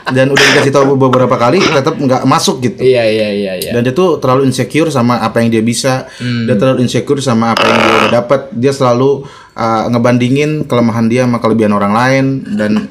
[0.06, 2.78] Dan udah dikasih tahu beberapa kali tetap nggak masuk gitu.
[2.78, 3.72] Iya iya iya iya.
[3.74, 6.06] dan dia tuh terlalu insecure sama apa yang dia bisa.
[6.22, 8.42] Dia terlalu insecure sama apa yang dia udah dapat.
[8.54, 9.26] Dia selalu
[9.58, 12.26] uh, ngebandingin kelemahan dia sama kelebihan orang lain.
[12.54, 12.86] Dan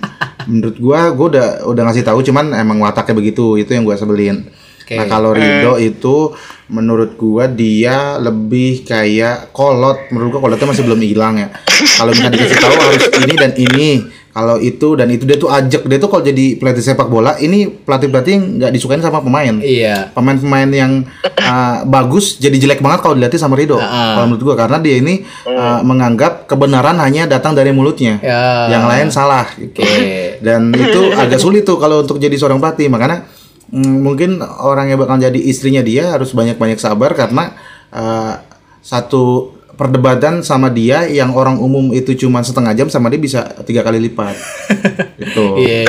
[0.51, 3.63] menurut gua gua udah udah ngasih tahu cuman emang wataknya begitu.
[3.63, 4.51] Itu yang gua sebelin
[4.85, 5.01] Oke.
[5.01, 6.37] nah kalau Rido itu
[6.69, 11.49] menurut gua dia lebih kayak kolot menurut gua kolotnya masih belum hilang ya
[11.97, 13.91] kalau misalnya dikasih tahu harus ini dan ini
[14.35, 17.71] kalau itu dan itu dia tuh ajak dia tuh kalau jadi pelatih sepak bola ini
[17.71, 20.11] pelatih pelatih nggak disukain sama pemain Iya.
[20.11, 23.79] pemain-pemain yang uh, bagus jadi jelek banget kalau dilatih sama Rido.
[23.79, 24.19] Ah.
[24.19, 28.19] Kalau menurut gua karena dia ini uh, menganggap kebenaran hanya datang dari mulutnya.
[28.19, 28.75] Ya.
[28.75, 29.87] Yang lain salah gitu.
[29.87, 30.43] Oke.
[30.43, 32.91] Dan itu agak sulit tuh kalau untuk jadi seorang pelatih.
[32.91, 33.31] Makanya
[33.73, 37.57] mungkin orang yang bakal jadi istrinya dia harus banyak-banyak sabar karena
[37.95, 38.37] uh,
[38.85, 43.83] satu perdebatan sama dia yang orang umum itu cuma setengah jam sama dia bisa tiga
[43.83, 44.37] kali lipat.
[45.21, 45.59] gitu.
[45.59, 45.89] Iya.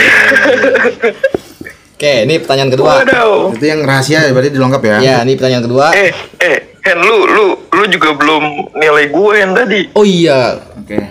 [1.95, 2.91] Oke, ini pertanyaan kedua.
[3.01, 3.55] Waduh.
[3.55, 4.97] Itu yang rahasia berarti dilengkap ya.
[4.99, 5.95] Ya, ini pertanyaan kedua.
[5.95, 6.11] Eh,
[6.43, 9.89] eh, Hen, lu, lu, lu juga belum nilai gue yang tadi.
[9.97, 11.01] Oh iya, Oke.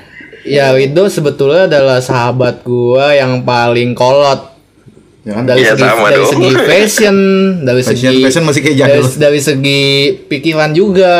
[0.47, 4.54] ya Wido sebetulnya adalah sahabat gua yang paling kolot
[5.25, 5.45] Ya kan?
[5.45, 6.31] dari Iya, segi sama dari dong.
[6.31, 7.17] segi fashion,
[7.61, 9.05] dari Fashion- segi fashion masih kayak dari, jadul.
[9.17, 9.83] dari segi
[10.23, 11.17] pikiran juga,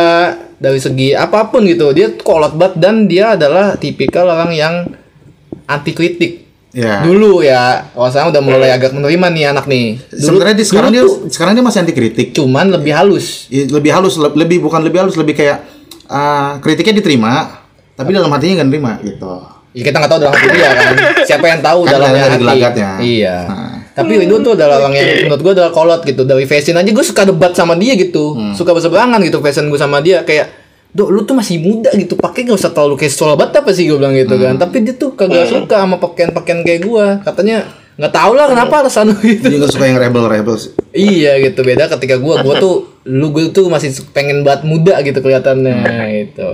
[0.55, 1.89] dari segi apa pun gitu.
[1.91, 4.75] Dia kolot banget dan dia adalah tipikal orang yang
[5.65, 6.45] anti kritik.
[6.71, 7.01] Ya.
[7.01, 9.87] Dulu ya, kalau sekarang udah mulai agak menerima nih anak nih.
[10.05, 12.27] Dulu, Sebenarnya dia sekarang dulu dia tuh sekarang dia masih anti kritik.
[12.31, 13.47] cuman lebih halus.
[13.49, 15.65] I- Lebih halus, le- lebih bukan lebih halus, lebih kayak
[16.05, 19.33] ah, kritiknya diterima, tapi dalam hatinya nggak nerima gitu.
[19.73, 20.95] Ya kita nggak tahu dalam hati dia kan.
[21.31, 22.39] Siapa yang tahu Kan dalamnya hati.
[22.39, 22.91] gelagatnya.
[23.01, 23.37] Iya.
[23.47, 23.74] Nah.
[23.95, 26.27] Tapi itu tuh adalah orang yang menurut gue adalah kolot gitu.
[26.27, 28.35] Dari fashion aja gue suka debat sama dia gitu.
[28.35, 28.53] Hmm.
[28.53, 32.47] Suka berseberangan gitu fashion gue sama dia kayak Dok, lu tuh masih muda gitu, pakai
[32.47, 34.55] gak usah terlalu casual banget apa sih gue bilang gitu kan.
[34.55, 37.19] Tapi dia tuh kagak suka sama pakaian-pakaian kayak gua.
[37.19, 39.47] Katanya nggak tahu lah kenapa alasan lu gitu.
[39.51, 40.71] Dia nggak suka yang rebel-rebel sih.
[40.95, 45.19] Iya gitu beda ketika gua gua tuh lu gue tuh masih pengen banget muda gitu
[45.19, 45.83] kelihatannya
[46.15, 46.51] gitu.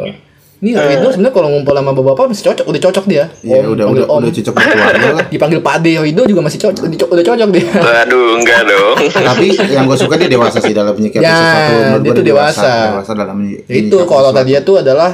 [0.61, 3.24] Ini Ridho sebenarnya kalau ngumpul sama bapak-bapak masih cocok, udah cocok dia.
[3.40, 4.20] Iya, Om, udah udah om.
[4.20, 5.26] udah cocok keluarga lah.
[5.32, 7.64] Dipanggil Pak De Ridho juga masih cocok, di- udah cocok dia.
[7.72, 8.96] Waduh, enggak dong.
[9.32, 11.72] Tapi yang gue suka dia dewasa sih dalam menyikapi Ya, sesuatu.
[11.72, 12.70] Menurut dia gua tuh dewasa.
[12.92, 14.38] Dewasa dalam menyi- Ya itu menyikapi kalau sesuatu.
[14.38, 15.11] tadi tuh adalah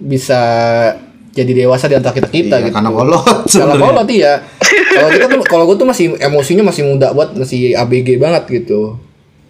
[0.00, 0.40] bisa
[1.30, 2.74] jadi dewasa di antara kita kita Iya, gitu.
[2.74, 3.84] karena kolot Kalau sebenarnya.
[3.84, 4.32] kolot iya.
[4.90, 8.96] Kalau kita tuh kalau gue tuh masih emosinya masih muda buat masih ABG banget gitu.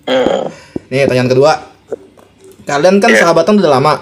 [0.04, 0.50] Hmm.
[0.90, 1.52] Nih pertanyaan kedua.
[2.62, 3.22] Kalian kan Iya.
[3.22, 3.94] sahabatan udah lama.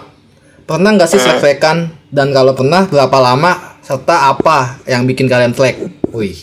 [0.68, 1.76] Pernah nggak sih selek-selekan?
[2.08, 3.56] Dan kalau pernah berapa lama?
[3.80, 5.80] Serta apa yang bikin kalian flek?
[6.12, 6.36] Wih,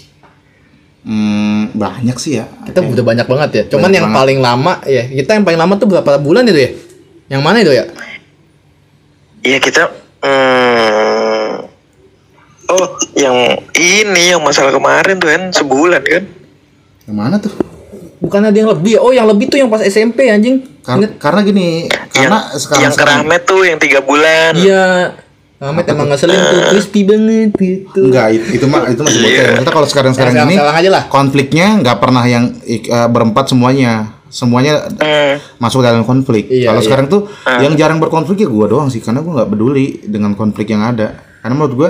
[1.05, 2.49] Hmm, banyak sih ya.
[2.65, 3.63] kita udah banyak banget ya.
[3.69, 4.17] Cuman Banyak yang banget.
[4.17, 6.71] paling lama ya, kita yang paling lama tuh berapa bulan itu ya?
[7.29, 7.85] Yang mana itu ya?
[9.45, 9.81] Iya kita
[10.25, 11.69] hmm,
[12.65, 13.37] Oh, yang
[13.77, 16.23] ini yang masalah kemarin tuh kan sebulan kan?
[17.05, 17.53] Yang mana tuh?
[18.25, 18.99] Bukan ada yang lebih ya?
[18.99, 20.65] Oh, yang lebih tuh yang pas SMP anjing.
[20.81, 21.11] Kar- Ingat?
[21.17, 24.51] karena gini, karena yang, sekarang yang ke Rahmat tuh yang tiga bulan.
[24.55, 24.85] Iya.
[25.55, 28.01] Ahmed emang ngeselin tuh, crispy banget gitu.
[28.03, 29.45] Enggak, itu, itu mah itu masih bocah.
[29.47, 31.03] Maksudnya kalau sekarang-sekarang Sekarang- ini sekarang aja lah.
[31.07, 33.91] konfliknya nggak pernah yang eh, berempat semuanya.
[34.27, 35.39] Semuanya Hmm.
[35.55, 36.51] masuk dalam konflik.
[36.51, 36.85] Iya, kalau iya.
[36.85, 40.67] sekarang tuh yang jarang berkonflik ya gua doang sih karena gua nggak peduli dengan konflik
[40.67, 41.13] yang ada.
[41.39, 41.89] Karena menurut gua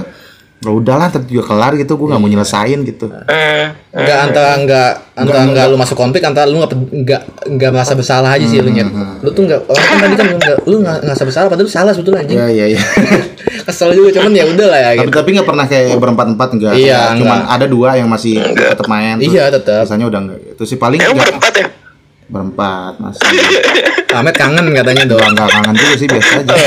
[0.55, 3.05] ya udahlah ntar juga kelar gitu gua nggak mau nyelesain gitu.
[3.27, 7.93] Eh, Enggak antara enggak antara enggak lu masuk konflik antara lu enggak enggak enggak merasa
[7.93, 8.89] bersalah aja sih lu nyet.
[9.19, 11.91] Lu tuh enggak orang kan tadi kan enggak lu enggak ngerasa bersalah padahal lu salah
[11.91, 12.37] sebetulnya anjing.
[12.37, 12.81] Iya iya iya.
[13.67, 15.17] Kesel juga cuman ya udah lah ya tapi gitu.
[15.17, 16.73] tapi nggak pernah kayak berempat empat enggak.
[16.75, 19.17] Iya, Cuman ada dua yang masih tetap main.
[19.17, 19.85] Iya, tetap.
[19.85, 20.39] Sisanya udah enggak.
[20.51, 21.67] Itu sih paling nggak- berempat ya?
[22.25, 23.21] berempat masih.
[24.17, 25.29] Ahmed kangen katanya doang.
[25.29, 26.55] enggak kangen juga sih biasa aja.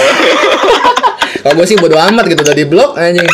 [1.38, 3.26] Kalau gue sih bodo amat gitu udah di blok anjing.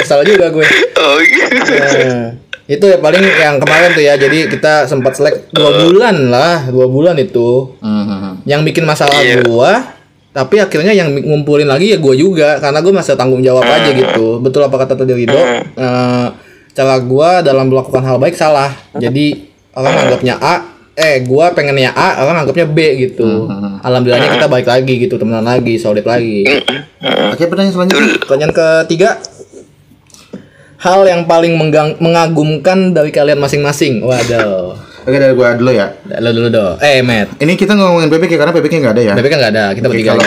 [0.00, 0.64] Kesel juga gue.
[0.96, 1.72] Oh gitu.
[1.72, 2.36] Nah,
[2.66, 4.14] itu ya paling yang kemarin tuh ya.
[4.14, 7.76] Jadi kita sempat selek dua bulan lah, dua bulan itu.
[7.78, 8.44] Mhm.
[8.44, 9.44] yang bikin masalah Iya.
[9.44, 9.84] gua
[10.30, 13.76] tapi akhirnya yang ngumpulin lagi ya gua juga karena gua masih tanggung jawab Hmm.
[13.76, 16.26] aja gitu betul apa kata tadi Rido Eh,
[16.70, 20.54] cara gua dalam melakukan hal baik salah jadi orang anggapnya A
[20.94, 23.76] eh gua pengennya A orang anggapnya B gitu Hmm.
[23.80, 26.46] alhamdulillahnya kita baik lagi gitu temenan lagi solid lagi
[27.30, 28.20] Oke, pertanyaan selanjutnya.
[28.20, 29.18] pertanyaan ketiga
[30.80, 35.96] hal yang paling menggang- mengagumkan dari kalian masing-masing waduh Oke, dari gua dulu ya.
[36.20, 39.14] lo dulu dong eh Matt Ini kita ngomongin PPK karena PPK nggak ada ya.
[39.16, 40.24] BBK nggak ada kita bertiga kalau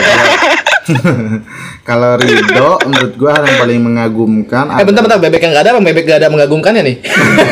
[1.88, 5.70] kalau Rido menurut gua hal yang paling mengagumkan Eh bentar bentar bebek yang nggak ada
[5.72, 6.96] apa bebek gak ada mengagumkannya nih?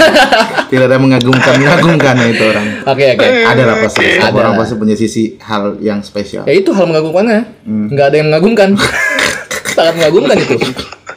[0.70, 2.66] tidak ada mengagumkan mengagumkannya itu orang.
[2.86, 3.26] Oke oke.
[3.44, 4.04] Ada lah pasti.
[4.16, 6.44] Ada orang pasti punya sisi hal yang spesial.
[6.44, 7.40] Ya itu hal mengagumkannya.
[7.64, 7.86] Hmm.
[7.88, 8.68] Nggak ada yang mengagumkan.
[9.76, 10.56] Sangat mengagumkan itu.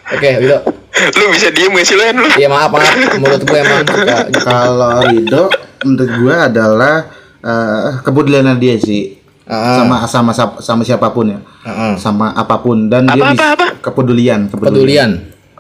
[0.06, 0.58] Oke, gitu.
[0.96, 2.28] Lu bisa diem gak sih Len lu?
[2.40, 2.96] Iya maaf maaf.
[3.20, 4.18] Menurut gue emang suka.
[4.32, 5.44] Kalau Rido
[5.86, 6.96] menurut gua adalah
[7.44, 9.20] eh, kepedulian dia sih.
[9.46, 9.78] Ah.
[9.78, 11.40] Sama sama sama sama siapa pun ya.
[11.68, 11.94] Heeh.
[12.02, 13.68] Sama apa pun dan dia Apa, bisa apa, apa?
[13.84, 15.12] kepedulian, Pedulian.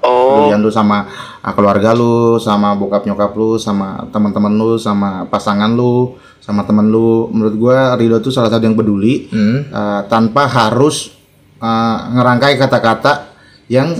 [0.01, 1.05] Oh, Kepedulian lu sama
[1.41, 6.89] uh, keluarga lu, sama bokap nyokap lu, sama teman-teman lu, sama pasangan lu, sama temen
[6.89, 7.29] lu.
[7.29, 9.69] Menurut gua Rido tuh salah satu yang peduli Hmm.
[9.69, 11.13] uh, tanpa harus
[11.61, 13.29] uh, ngerangkai kata-kata
[13.69, 13.93] yang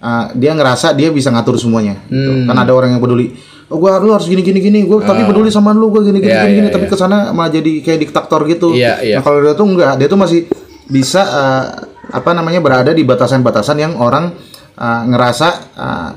[0.00, 2.00] uh, dia ngerasa dia bisa ngatur semuanya.
[2.08, 2.30] gitu.
[2.30, 2.48] Hmm.
[2.50, 3.34] Kan ada orang yang peduli.
[3.72, 4.84] Oh, gua lu harus gini gini gini.
[4.84, 6.68] Gua tapi peduli sama lu, gua gini gini Iya, gini, iya, gini.
[6.70, 6.92] tapi iya.
[6.92, 8.68] ke sana malah jadi kayak diktator gitu.
[8.76, 9.16] Iya, iya.
[9.18, 10.40] Nah, kalau dia tuh enggak, dia tuh masih
[10.84, 11.64] bisa uh,
[12.12, 14.36] apa namanya berada di batasan-batasan yang orang
[14.76, 16.10] uh, ngerasa uh,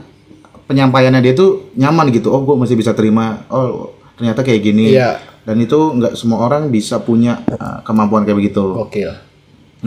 [0.68, 2.36] penyampaiannya dia tuh nyaman gitu.
[2.36, 3.48] Oh, gue masih bisa terima.
[3.48, 4.92] Oh, ternyata kayak gini.
[4.92, 5.18] Iya.
[5.48, 8.76] Dan itu nggak semua orang bisa punya uh, kemampuan kayak begitu.
[8.76, 9.08] Oke.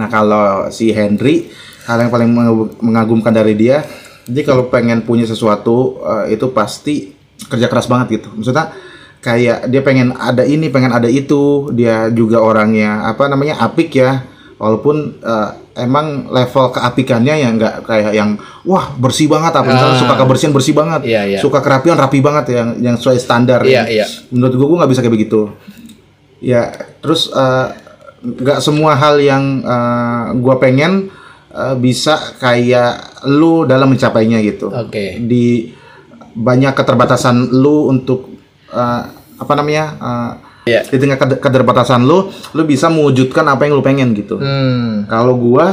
[0.01, 1.53] Nah, kalau si Henry
[1.91, 3.83] hal yang paling mengagu- mengagumkan dari dia,
[4.25, 7.11] jadi kalau pengen punya sesuatu uh, itu pasti
[7.43, 8.31] kerja keras banget gitu.
[8.31, 8.71] Maksudnya
[9.19, 11.69] kayak dia pengen ada ini, pengen ada itu.
[11.73, 14.23] Dia juga orangnya apa namanya apik ya.
[14.57, 20.03] Walaupun uh, emang level keapikannya yang nggak kayak yang wah bersih banget apa misalnya Ah.
[20.05, 21.39] suka kebersihan bersih banget, Iya, iya.
[21.41, 23.65] suka kerapian rapi banget yang yang sesuai standar.
[23.65, 24.05] Iya, iya.
[24.29, 25.49] Menurut gue gue nggak bisa kayak begitu.
[26.41, 27.67] Ya, terus eh,
[28.21, 31.09] nggak semua hal yang eh, gua pengen
[31.51, 34.71] eh, bisa kayak lu dalam mencapainya gitu.
[34.71, 35.19] Oke.
[35.21, 35.75] Di
[36.31, 38.31] banyak keterbatasan lu untuk
[38.71, 39.03] eh,
[39.41, 39.87] apa namanya?
[39.99, 40.33] eh,
[40.69, 40.85] Iya.
[40.87, 44.37] Di tengah keterbatasan lu, lu bisa mewujudkan apa yang lu pengen gitu.
[44.37, 45.09] Hmm.
[45.09, 45.73] Kalau gua,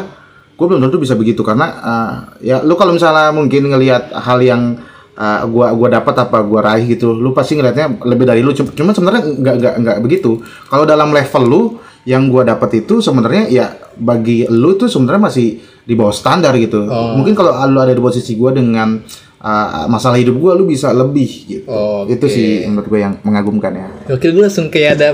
[0.55, 4.80] gua belum tentu bisa begitu karena uh, ya lu kalau misalnya mungkin ngelihat hal yang
[5.19, 8.55] uh, gua gua dapat apa gua raih gitu, lu pasti ngelihatnya lebih dari lu.
[8.55, 10.39] Cuma, cuma sebenarnya nggak nggak nggak begitu.
[10.71, 11.61] Kalau dalam level lu
[12.07, 13.67] yang gua dapat itu sebenarnya ya
[13.97, 15.47] bagi lu tuh sebenarnya masih
[15.83, 16.85] di bawah standar gitu.
[16.85, 17.17] Oh.
[17.17, 19.01] Mungkin kalau lu ada di posisi gua dengan
[19.41, 21.69] uh, masalah hidup gua lu bisa lebih gitu.
[21.69, 22.33] Oh, Itu oke.
[22.33, 23.87] sih menurut gue yang mengagumkan ya.
[24.11, 25.07] Oke, gue langsung kayak ada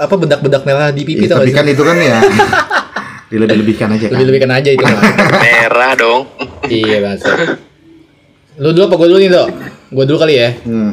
[0.00, 1.74] apa bedak-bedak merah di pipi tau tapi kan sih?
[1.76, 2.18] itu kan ya
[3.30, 4.12] dilebih-lebihkan aja kan.
[4.18, 4.84] Lebih-lebihkan aja itu.
[5.44, 6.22] Merah dong.
[6.66, 7.22] iya, Mas.
[8.58, 9.48] Lu dulu apa gue dulu nih, Dok?
[9.94, 10.50] Gue dulu kali ya.
[10.66, 10.92] Hmm.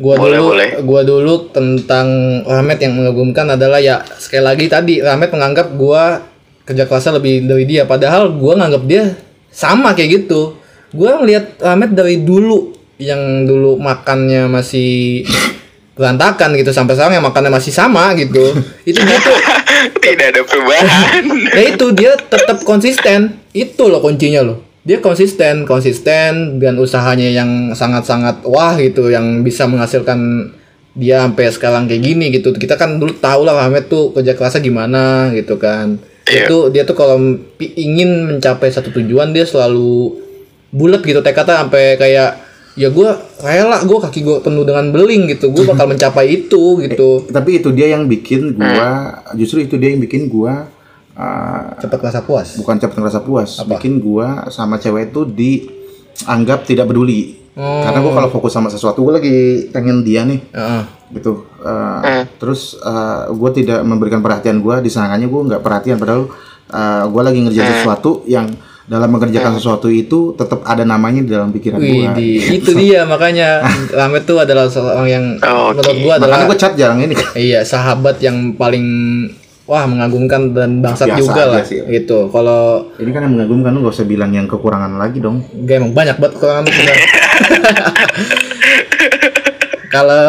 [0.00, 0.68] Gua Boleh, dulu boleh.
[0.82, 2.06] gua dulu tentang
[2.42, 6.31] Rahmat yang mengagumkan adalah ya sekali lagi tadi Rahmat menganggap gua
[6.72, 9.14] kerja kerasnya lebih dari dia padahal gua nganggap dia
[9.52, 10.56] sama kayak gitu.
[10.92, 15.24] Gua ngelihat Rahmat dari dulu yang dulu makannya masih
[15.96, 18.56] berantakan gitu sampai sekarang yang makannya masih sama gitu.
[18.88, 19.36] Itu dia tuh
[20.02, 21.22] Tidak ada perubahan.
[21.56, 27.70] ya itu dia tetap konsisten itu loh kuncinya loh dia konsisten konsisten dan usahanya yang
[27.70, 30.50] sangat-sangat wah gitu yang bisa menghasilkan
[30.92, 34.60] dia sampai sekarang kayak gini gitu kita kan dulu tahu lah Ahmed tuh kerja kerasnya
[34.60, 36.02] gimana gitu kan
[36.32, 36.48] Iya.
[36.48, 37.20] itu dia tuh kalau
[37.60, 40.16] ingin mencapai satu tujuan dia selalu
[40.72, 42.30] bulat gitu tekadnya sampai kayak
[42.72, 43.08] ya gue
[43.44, 47.68] rela gue kaki gue penuh dengan beling gitu gue bakal mencapai itu gitu Tapi itu
[47.76, 50.72] dia yang bikin gua justru itu dia yang bikin gua
[51.12, 53.76] uh, cepat rasa puas bukan cepat ngerasa puas, Apa?
[53.76, 57.36] bikin gua sama cewek itu dianggap tidak peduli.
[57.52, 57.84] Oh.
[57.84, 60.82] Karena gua kalau fokus sama sesuatu gua lagi pengen dia nih Heeh.
[61.20, 61.44] gitu.
[61.62, 66.26] Uh, Terus uh, gue tidak memberikan perhatian gua disangkanya gua nggak perhatian padahal
[66.68, 68.50] uh, gua lagi ngerjain sesuatu yang
[68.82, 73.62] dalam mengerjakan sesuatu itu tetap ada namanya di dalam pikiran di- itu dia makanya
[73.94, 77.14] Ramet tuh adalah seorang yang Oh, menurut gua adalah Makanya gue chat jarang ini.
[77.46, 78.82] iya sahabat yang paling
[79.62, 81.78] wah mengagumkan dan bangsat Biasa juga lah sih.
[81.86, 82.26] gitu.
[82.28, 85.46] Kalau Ini kan yang mengagumkan lu gak usah bilang yang kekurangan lagi dong.
[85.62, 86.64] gak emang banyak banget kekurangan.
[89.88, 90.24] Kalau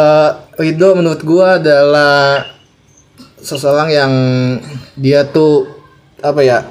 [0.57, 2.45] Rido menurut gua adalah
[3.41, 4.13] seseorang yang
[4.95, 5.67] dia tuh
[6.23, 6.63] apa ya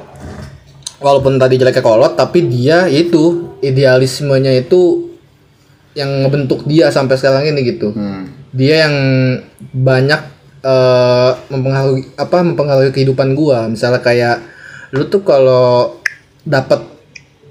[1.02, 5.12] walaupun tadi jeleknya kolot tapi dia itu idealismenya itu
[5.92, 8.24] yang ngebentuk dia sampai sekarang ini gitu Hmm.
[8.54, 8.96] dia yang
[9.76, 10.20] banyak
[10.64, 14.40] eh, mempengaruhi apa mempengaruhi kehidupan gua misalnya kayak
[14.96, 16.00] lu tuh kalau
[16.46, 16.80] dapat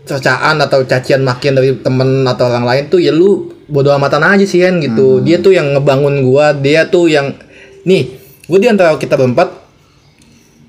[0.07, 4.43] cercaan atau cacian makian dari temen atau orang lain tuh ya lu bodo amatan aja
[4.43, 5.23] sih Hen gitu.
[5.23, 7.31] Dia tuh yang ngebangun gua dia tuh yang
[7.87, 9.47] nih gue di antara kita berempat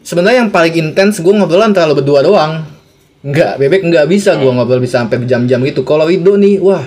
[0.07, 2.63] sebenarnya yang paling intens gue ngobrol antara lo berdua doang.
[3.27, 5.83] Nggak bebek nggak bisa gue ngobrol bisa sampai berjam-jam gitu.
[5.83, 6.87] Kalau Rido nih wah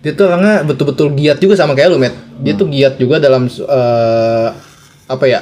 [0.00, 2.12] dia tuh orangnya betul-betul giat juga sama kayak lu met.
[2.44, 4.48] Dia tuh giat juga dalam eh,
[5.08, 5.40] apa ya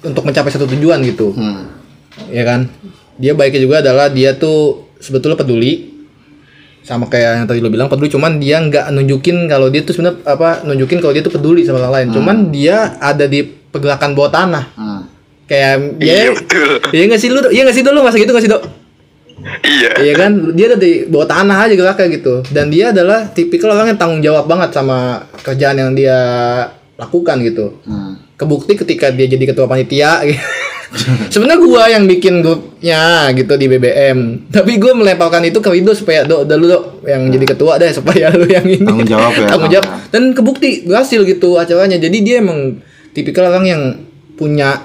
[0.00, 1.36] untuk mencapai satu tujuan gitu.
[1.36, 1.68] Hmm.
[2.32, 2.68] ya kan?
[3.20, 5.89] Dia baiknya juga adalah dia tuh sebetulnya peduli
[6.80, 10.24] sama kayak yang tadi lo bilang peduli cuman dia nggak nunjukin kalau dia tuh sebenarnya
[10.24, 14.28] apa nunjukin kalau dia tuh peduli sama orang lain cuman dia ada di pergerakan bawah
[14.28, 15.02] tanah Hmm.
[15.44, 16.70] kayak Iya dia betul.
[16.90, 18.64] iya nggak sih lu iya nggak sih dulu masa gitu nggak sih dok
[19.40, 19.90] Iya.
[19.96, 22.44] Iya kan, dia ada di bawah tanah aja geraknya gitu.
[22.52, 26.12] Dan dia adalah tipikal orang yang tanggung jawab banget sama kerjaan yang dia
[26.94, 27.80] lakukan gitu.
[27.82, 28.20] Hmm.
[28.36, 30.20] Kebukti ketika dia jadi ketua panitia.
[30.28, 30.36] gitu.
[31.32, 34.50] Sebenarnya gua yang bikin grupnya gitu di BBM.
[34.50, 37.90] Tapi gua melemparkan itu ke Wido supaya do, udah lu Dok, yang jadi ketua deh
[37.94, 38.82] supaya lu yang ini.
[38.82, 39.86] Tanggung jawab ya, tanggung jawab.
[40.10, 41.98] Dan kebukti berhasil gitu acaranya.
[41.98, 42.82] Jadi dia emang
[43.14, 43.82] tipikal orang yang
[44.34, 44.82] punya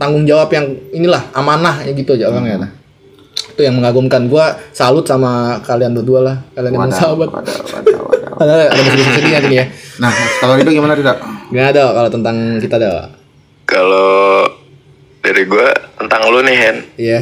[0.00, 0.64] tanggung jawab yang
[0.96, 2.64] inilah amanah ya gitu aja orangnya.
[2.64, 2.84] Nah
[3.54, 8.30] itu yang mengagumkan gua salut sama kalian berdua lah kalian Wadah, sahabat wadah, wadah, wadah.
[8.42, 9.64] ada ada musik sedihnya sini ya
[9.94, 10.10] Nah,
[10.42, 11.22] kalau itu gimana tidak?
[11.54, 13.14] nggak ada kalau tentang kita ada
[13.62, 14.42] Kalau
[15.24, 15.66] dari gue
[15.96, 17.20] tentang lu nih Hen, iya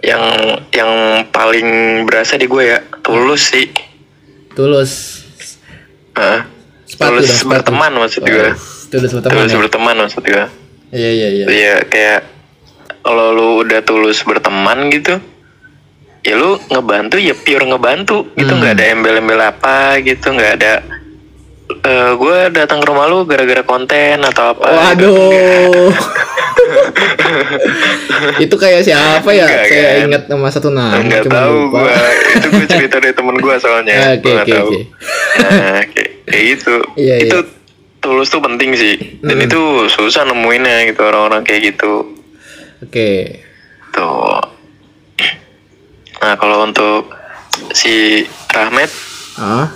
[0.00, 0.22] yang
[0.70, 0.92] yang
[1.28, 1.68] paling
[2.04, 3.66] berasa di gue ya tulus sih.
[4.52, 5.22] tulus?
[6.84, 7.50] Sepatu tulus dong, sepatu.
[7.52, 8.46] berteman maksud gue.
[8.46, 8.54] Oh,
[8.90, 10.44] tulus berteman tulus ya berteman maksud gue.
[10.90, 12.20] iya iya iya Iya kayak
[13.00, 15.18] kalau lu udah tulus berteman gitu,
[16.20, 18.60] ya lu ngebantu ya pure ngebantu gitu Hmm.
[18.60, 20.74] nggak ada embel-embel apa gitu nggak ada.
[21.72, 24.92] eh gue datang ke rumah lu gara-gara konten atau apa.
[24.92, 25.08] gitu.
[28.38, 30.04] itu kayak siapa ya Enggak, saya kan?
[30.06, 31.78] ingat nama satu nama Nggak cuma tahu lupa.
[31.78, 31.94] gue
[32.32, 34.68] itu gue cerita dari temen gue soalnya Ah, Gua oke nggak oke tahu.
[34.68, 34.80] oke
[35.32, 37.50] Nah, kayak, kayak gitu Iya, itu iya.
[37.98, 39.46] tulus tuh penting sih dan Mm-mm.
[39.46, 42.18] itu susah nemuinnya gitu orang-orang kayak gitu
[42.80, 43.10] oke
[43.90, 44.40] tuh
[46.18, 47.10] nah kalau untuk
[47.72, 48.90] si Rahmat
[49.36, 49.70] ah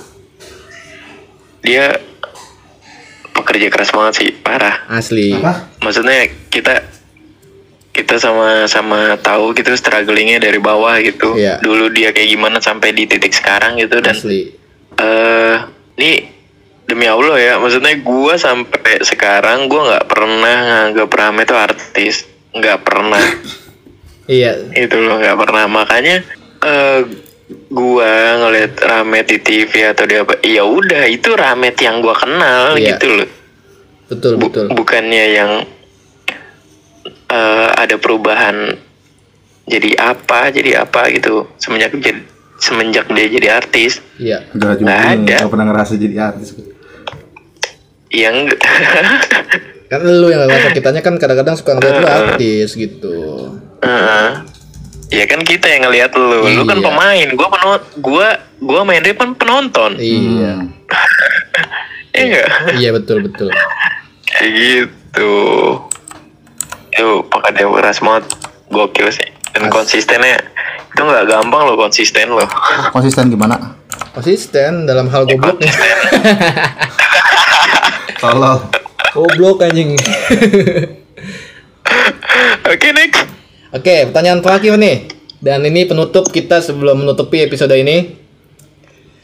[1.61, 1.99] dia
[3.33, 5.71] pekerja keras banget sih parah asli Apa?
[5.79, 6.19] maksudnya
[6.49, 6.83] kita
[7.97, 11.59] kita sama-sama tahu gitu strugglingnya dari bawah gitu Iya.
[11.59, 14.53] dulu dia kayak gimana sampai di titik sekarang gitu dan asli
[14.95, 15.57] eh
[15.97, 16.13] ini
[16.85, 22.15] demi Allah ya maksudnya gua sampai sekarang gua nggak pernah nganggap Rame itu artis
[22.53, 23.25] nggak pernah
[24.29, 24.75] Iya.
[24.75, 26.21] itu loh nggak pernah makanya
[26.61, 27.01] eh
[27.69, 32.75] gua ngeliat Ramet di TV atau di apa ya udah itu Ramet yang gua kenal
[32.75, 32.93] Iya.
[32.93, 33.31] gitu loh
[34.07, 34.67] Betul Bu- betul.
[34.71, 35.53] bukannya yang
[37.29, 38.77] eh, ada perubahan
[39.65, 42.23] jadi apa jadi apa gitu semenjak jadi
[42.57, 44.49] semenjak dia jadi artis Iya.
[44.51, 45.37] Udah ini, ada.
[45.39, 46.55] nggak pernah ngerasa jadi artis.
[48.09, 48.47] yang
[49.87, 53.17] Kan lu yang ngerasa kitanya kan kadang-kadang suka ngeliat lu artis gitu.
[53.79, 54.27] Heeh.
[55.09, 56.85] ya kan kita yang ngelihat lu lu kan Iya.
[56.85, 60.55] pemain gua penonton gua gua main dia kan penonton Iya.
[60.57, 60.75] Hmm.
[62.11, 63.51] ya enggak Iya betul betul.
[64.27, 65.35] kayak gitu
[66.97, 68.25] itu pekerja keras banget
[68.73, 70.41] gokil sih dan As- konsistennya
[70.97, 72.49] itu nggak gampang loh konsisten loh
[72.97, 73.77] Konsisten gimana?
[74.17, 75.69] Konsisten dalam hal gobloknya.
[78.21, 78.65] Tolol.
[79.13, 79.93] Goblok anjing.
[82.73, 83.29] oke next
[83.77, 85.13] Oke, pertanyaan terakhir nih.
[85.37, 88.17] Dan ini penutup kita sebelum menutupi episode ini.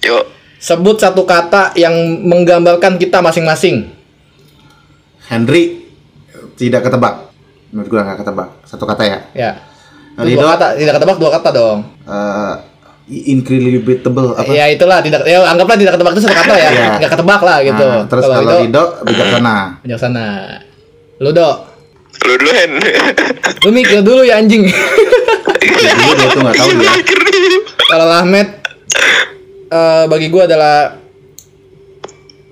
[0.05, 0.29] yuk
[0.61, 1.97] Sebut satu kata yang
[2.29, 3.89] menggambarkan kita masing-masing.
[5.25, 5.89] Henry
[6.61, 7.32] tidak ketebak.
[7.73, 8.49] Menurut gue nggak ketebak.
[8.68, 9.18] Satu kata ya.
[9.33, 9.51] Ya.
[10.20, 10.45] Rido.
[10.45, 11.79] Dua kata, tidak ketebak dua kata dong.
[12.05, 12.55] Eh,
[13.33, 14.45] incredible apa?
[14.53, 16.68] Ya itulah tidak ya anggaplah tidak ketebak itu satu kata ya.
[16.68, 16.87] Iya.
[17.01, 17.87] Nggak ketebak lah gitu.
[17.89, 19.57] Nah, terus kalau itu Rido bijaksana.
[19.81, 20.27] bijaksana.
[21.25, 21.57] Lu dok.
[22.23, 22.73] lu dulu Hen
[23.66, 24.68] Lu mikir dulu ya anjing.
[24.68, 26.93] Dulu dia tuh nggak tahu dia.
[27.89, 28.49] Kalau Ahmed
[29.73, 31.01] eh, bagi gua adalah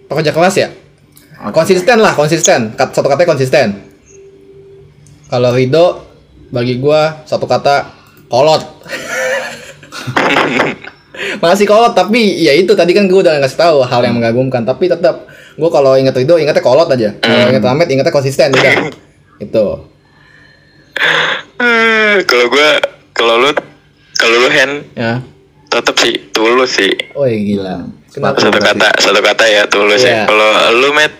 [0.08, 0.68] pekerja keras ya.
[1.44, 1.56] Oke.
[1.56, 2.60] Konsisten lah, konsisten.
[2.74, 3.89] Satu katanya konsisten.
[5.30, 5.84] Kalau Rido
[6.50, 7.86] bagi gua satu kata
[8.26, 8.58] kolot.
[11.38, 14.86] Masih kolot tapi ya itu tadi kan gua udah ngasih tahu hal yang mengagumkan tapi
[14.86, 17.14] tetap gua kalau ingat Rido ingatnya kolot aja.
[17.16, 18.90] Kalau ingat Ahmed ingatnya konsisten udah.
[19.40, 19.66] Itu.
[21.56, 22.68] Eh, kalau gua
[23.12, 23.50] kalau lu
[24.16, 25.20] kalau lu Hen Ya.
[25.70, 27.76] tetap sih tulus sih Oh ya gila.
[28.10, 28.42] Kenapa?
[28.42, 30.02] satu kata satu kata ya tulus Iya.
[30.02, 31.12] ya kalau lu met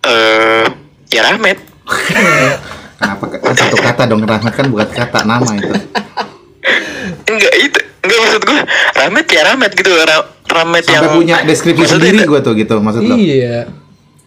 [0.00, 0.64] eh
[1.10, 1.58] ya Ramet
[3.00, 5.72] Kenapa kan satu kata dong rahmat kan bukan kata nama itu.
[7.26, 8.60] enggak itu enggak maksud gua
[8.94, 12.74] Ramet ya Ramet gitu Ra- Ramet Sampai yang punya deskripsi sendiri itu- gue tuh gitu
[12.76, 13.14] maksud lo.
[13.14, 13.70] Iya.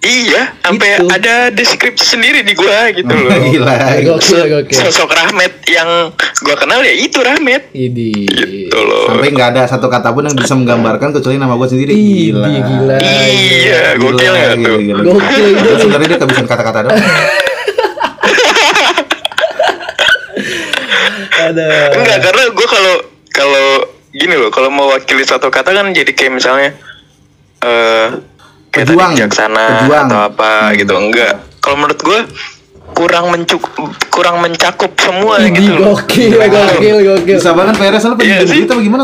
[0.02, 1.08] iya sampai Itu.
[1.08, 3.76] ada deskripsi sendiri di gua gitu loh Gila.
[4.02, 4.76] Gokil gokil.
[4.76, 6.10] sosok Rahmat yang
[6.42, 8.12] gua kenal ya itu Rahmat Ini.
[8.26, 11.94] gitu loh Sampai nggak ada satu kata pun yang bisa menggambarkan kecuali nama gue sendiri.
[11.94, 12.48] Gila.
[12.50, 12.98] gila.
[13.30, 15.02] iya Gila, gokil nggak gila, tuh gila.
[15.06, 15.46] Gokil
[15.78, 16.98] Sebenarnya dia kehabisan kata-kata doang.
[21.50, 21.66] Ada.
[21.94, 22.96] Enggak, karena gue kalau
[23.30, 23.66] kalau
[24.10, 26.70] gini loh, kalau mewakili satu kata kan jadi kayak misalnya
[27.60, 28.08] eh
[28.70, 30.06] kayak tadi Pejuang.
[30.08, 30.94] atau apa gitu.
[30.94, 31.34] Enggak.
[31.60, 32.20] Kalau menurut gue
[32.94, 33.64] kurang mencuk
[34.08, 35.98] kurang mencakup semua Ini gitu loh.
[35.98, 37.38] gokil, gokil, gokil.
[37.42, 38.60] Bisa banget PRS lo Iya pengen sih.
[38.64, 39.04] kita bagaimana?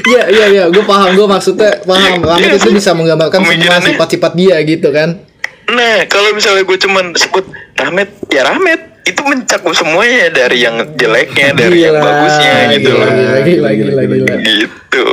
[0.00, 0.64] Iya, iya, iya.
[0.72, 2.18] Gue paham, gue maksudnya paham.
[2.24, 5.29] Ramit Iya itu bisa menggambarkan semua sifat-sifat dia gitu kan.
[5.70, 7.46] Nah, kalau misalnya gue cuman sebut
[7.78, 13.00] Rahmat, ya Rahmat itu mencakup semuanya dari yang jeleknya, dari yang Gila, bagusnya gitu gila,
[13.00, 13.08] loh.
[13.08, 14.34] Gila, gila, gila, Gila, gila.
[14.44, 15.04] Gitu.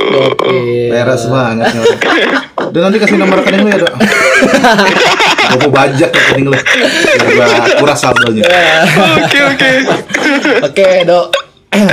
[0.92, 1.66] PRS banget.
[2.68, 3.94] Udah nanti kasih nomor rekening lu ya, Dok.
[5.48, 6.52] Gue mau bajak rekening lu.
[6.52, 7.48] Biar gua
[7.80, 8.44] kuras saldonya.
[9.24, 9.70] Oke, oke.
[10.68, 11.26] Oke, Dok.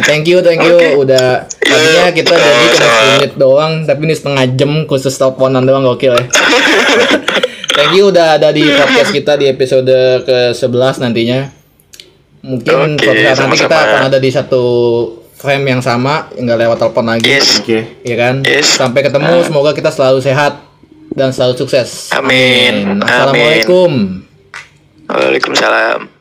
[0.03, 0.75] thank you, thank you.
[0.75, 0.87] Oke.
[0.99, 2.99] Udah Iya, tadinya kita jadi cuma sama.
[3.01, 6.25] 10 menit doang, tapi ini setengah jam khusus teleponan doang gokil ya.
[7.75, 9.91] thank you udah ada di podcast kita di episode
[10.23, 11.39] ke-11 nantinya.
[12.45, 14.63] Mungkin Oke, suatu saat nanti kita akan ada di satu
[15.35, 17.27] frame yang sama, nggak lewat telepon lagi.
[17.27, 17.59] Yes.
[17.59, 18.01] Oke.
[18.05, 18.35] Iya kan?
[18.45, 18.79] Yes.
[18.79, 20.61] Sampai ketemu, semoga kita selalu sehat
[21.11, 22.13] dan selalu sukses.
[22.15, 22.85] Amin.
[22.85, 23.03] Amin.
[23.03, 23.91] Assalamualaikum.
[25.09, 26.14] Waalaikumsalam.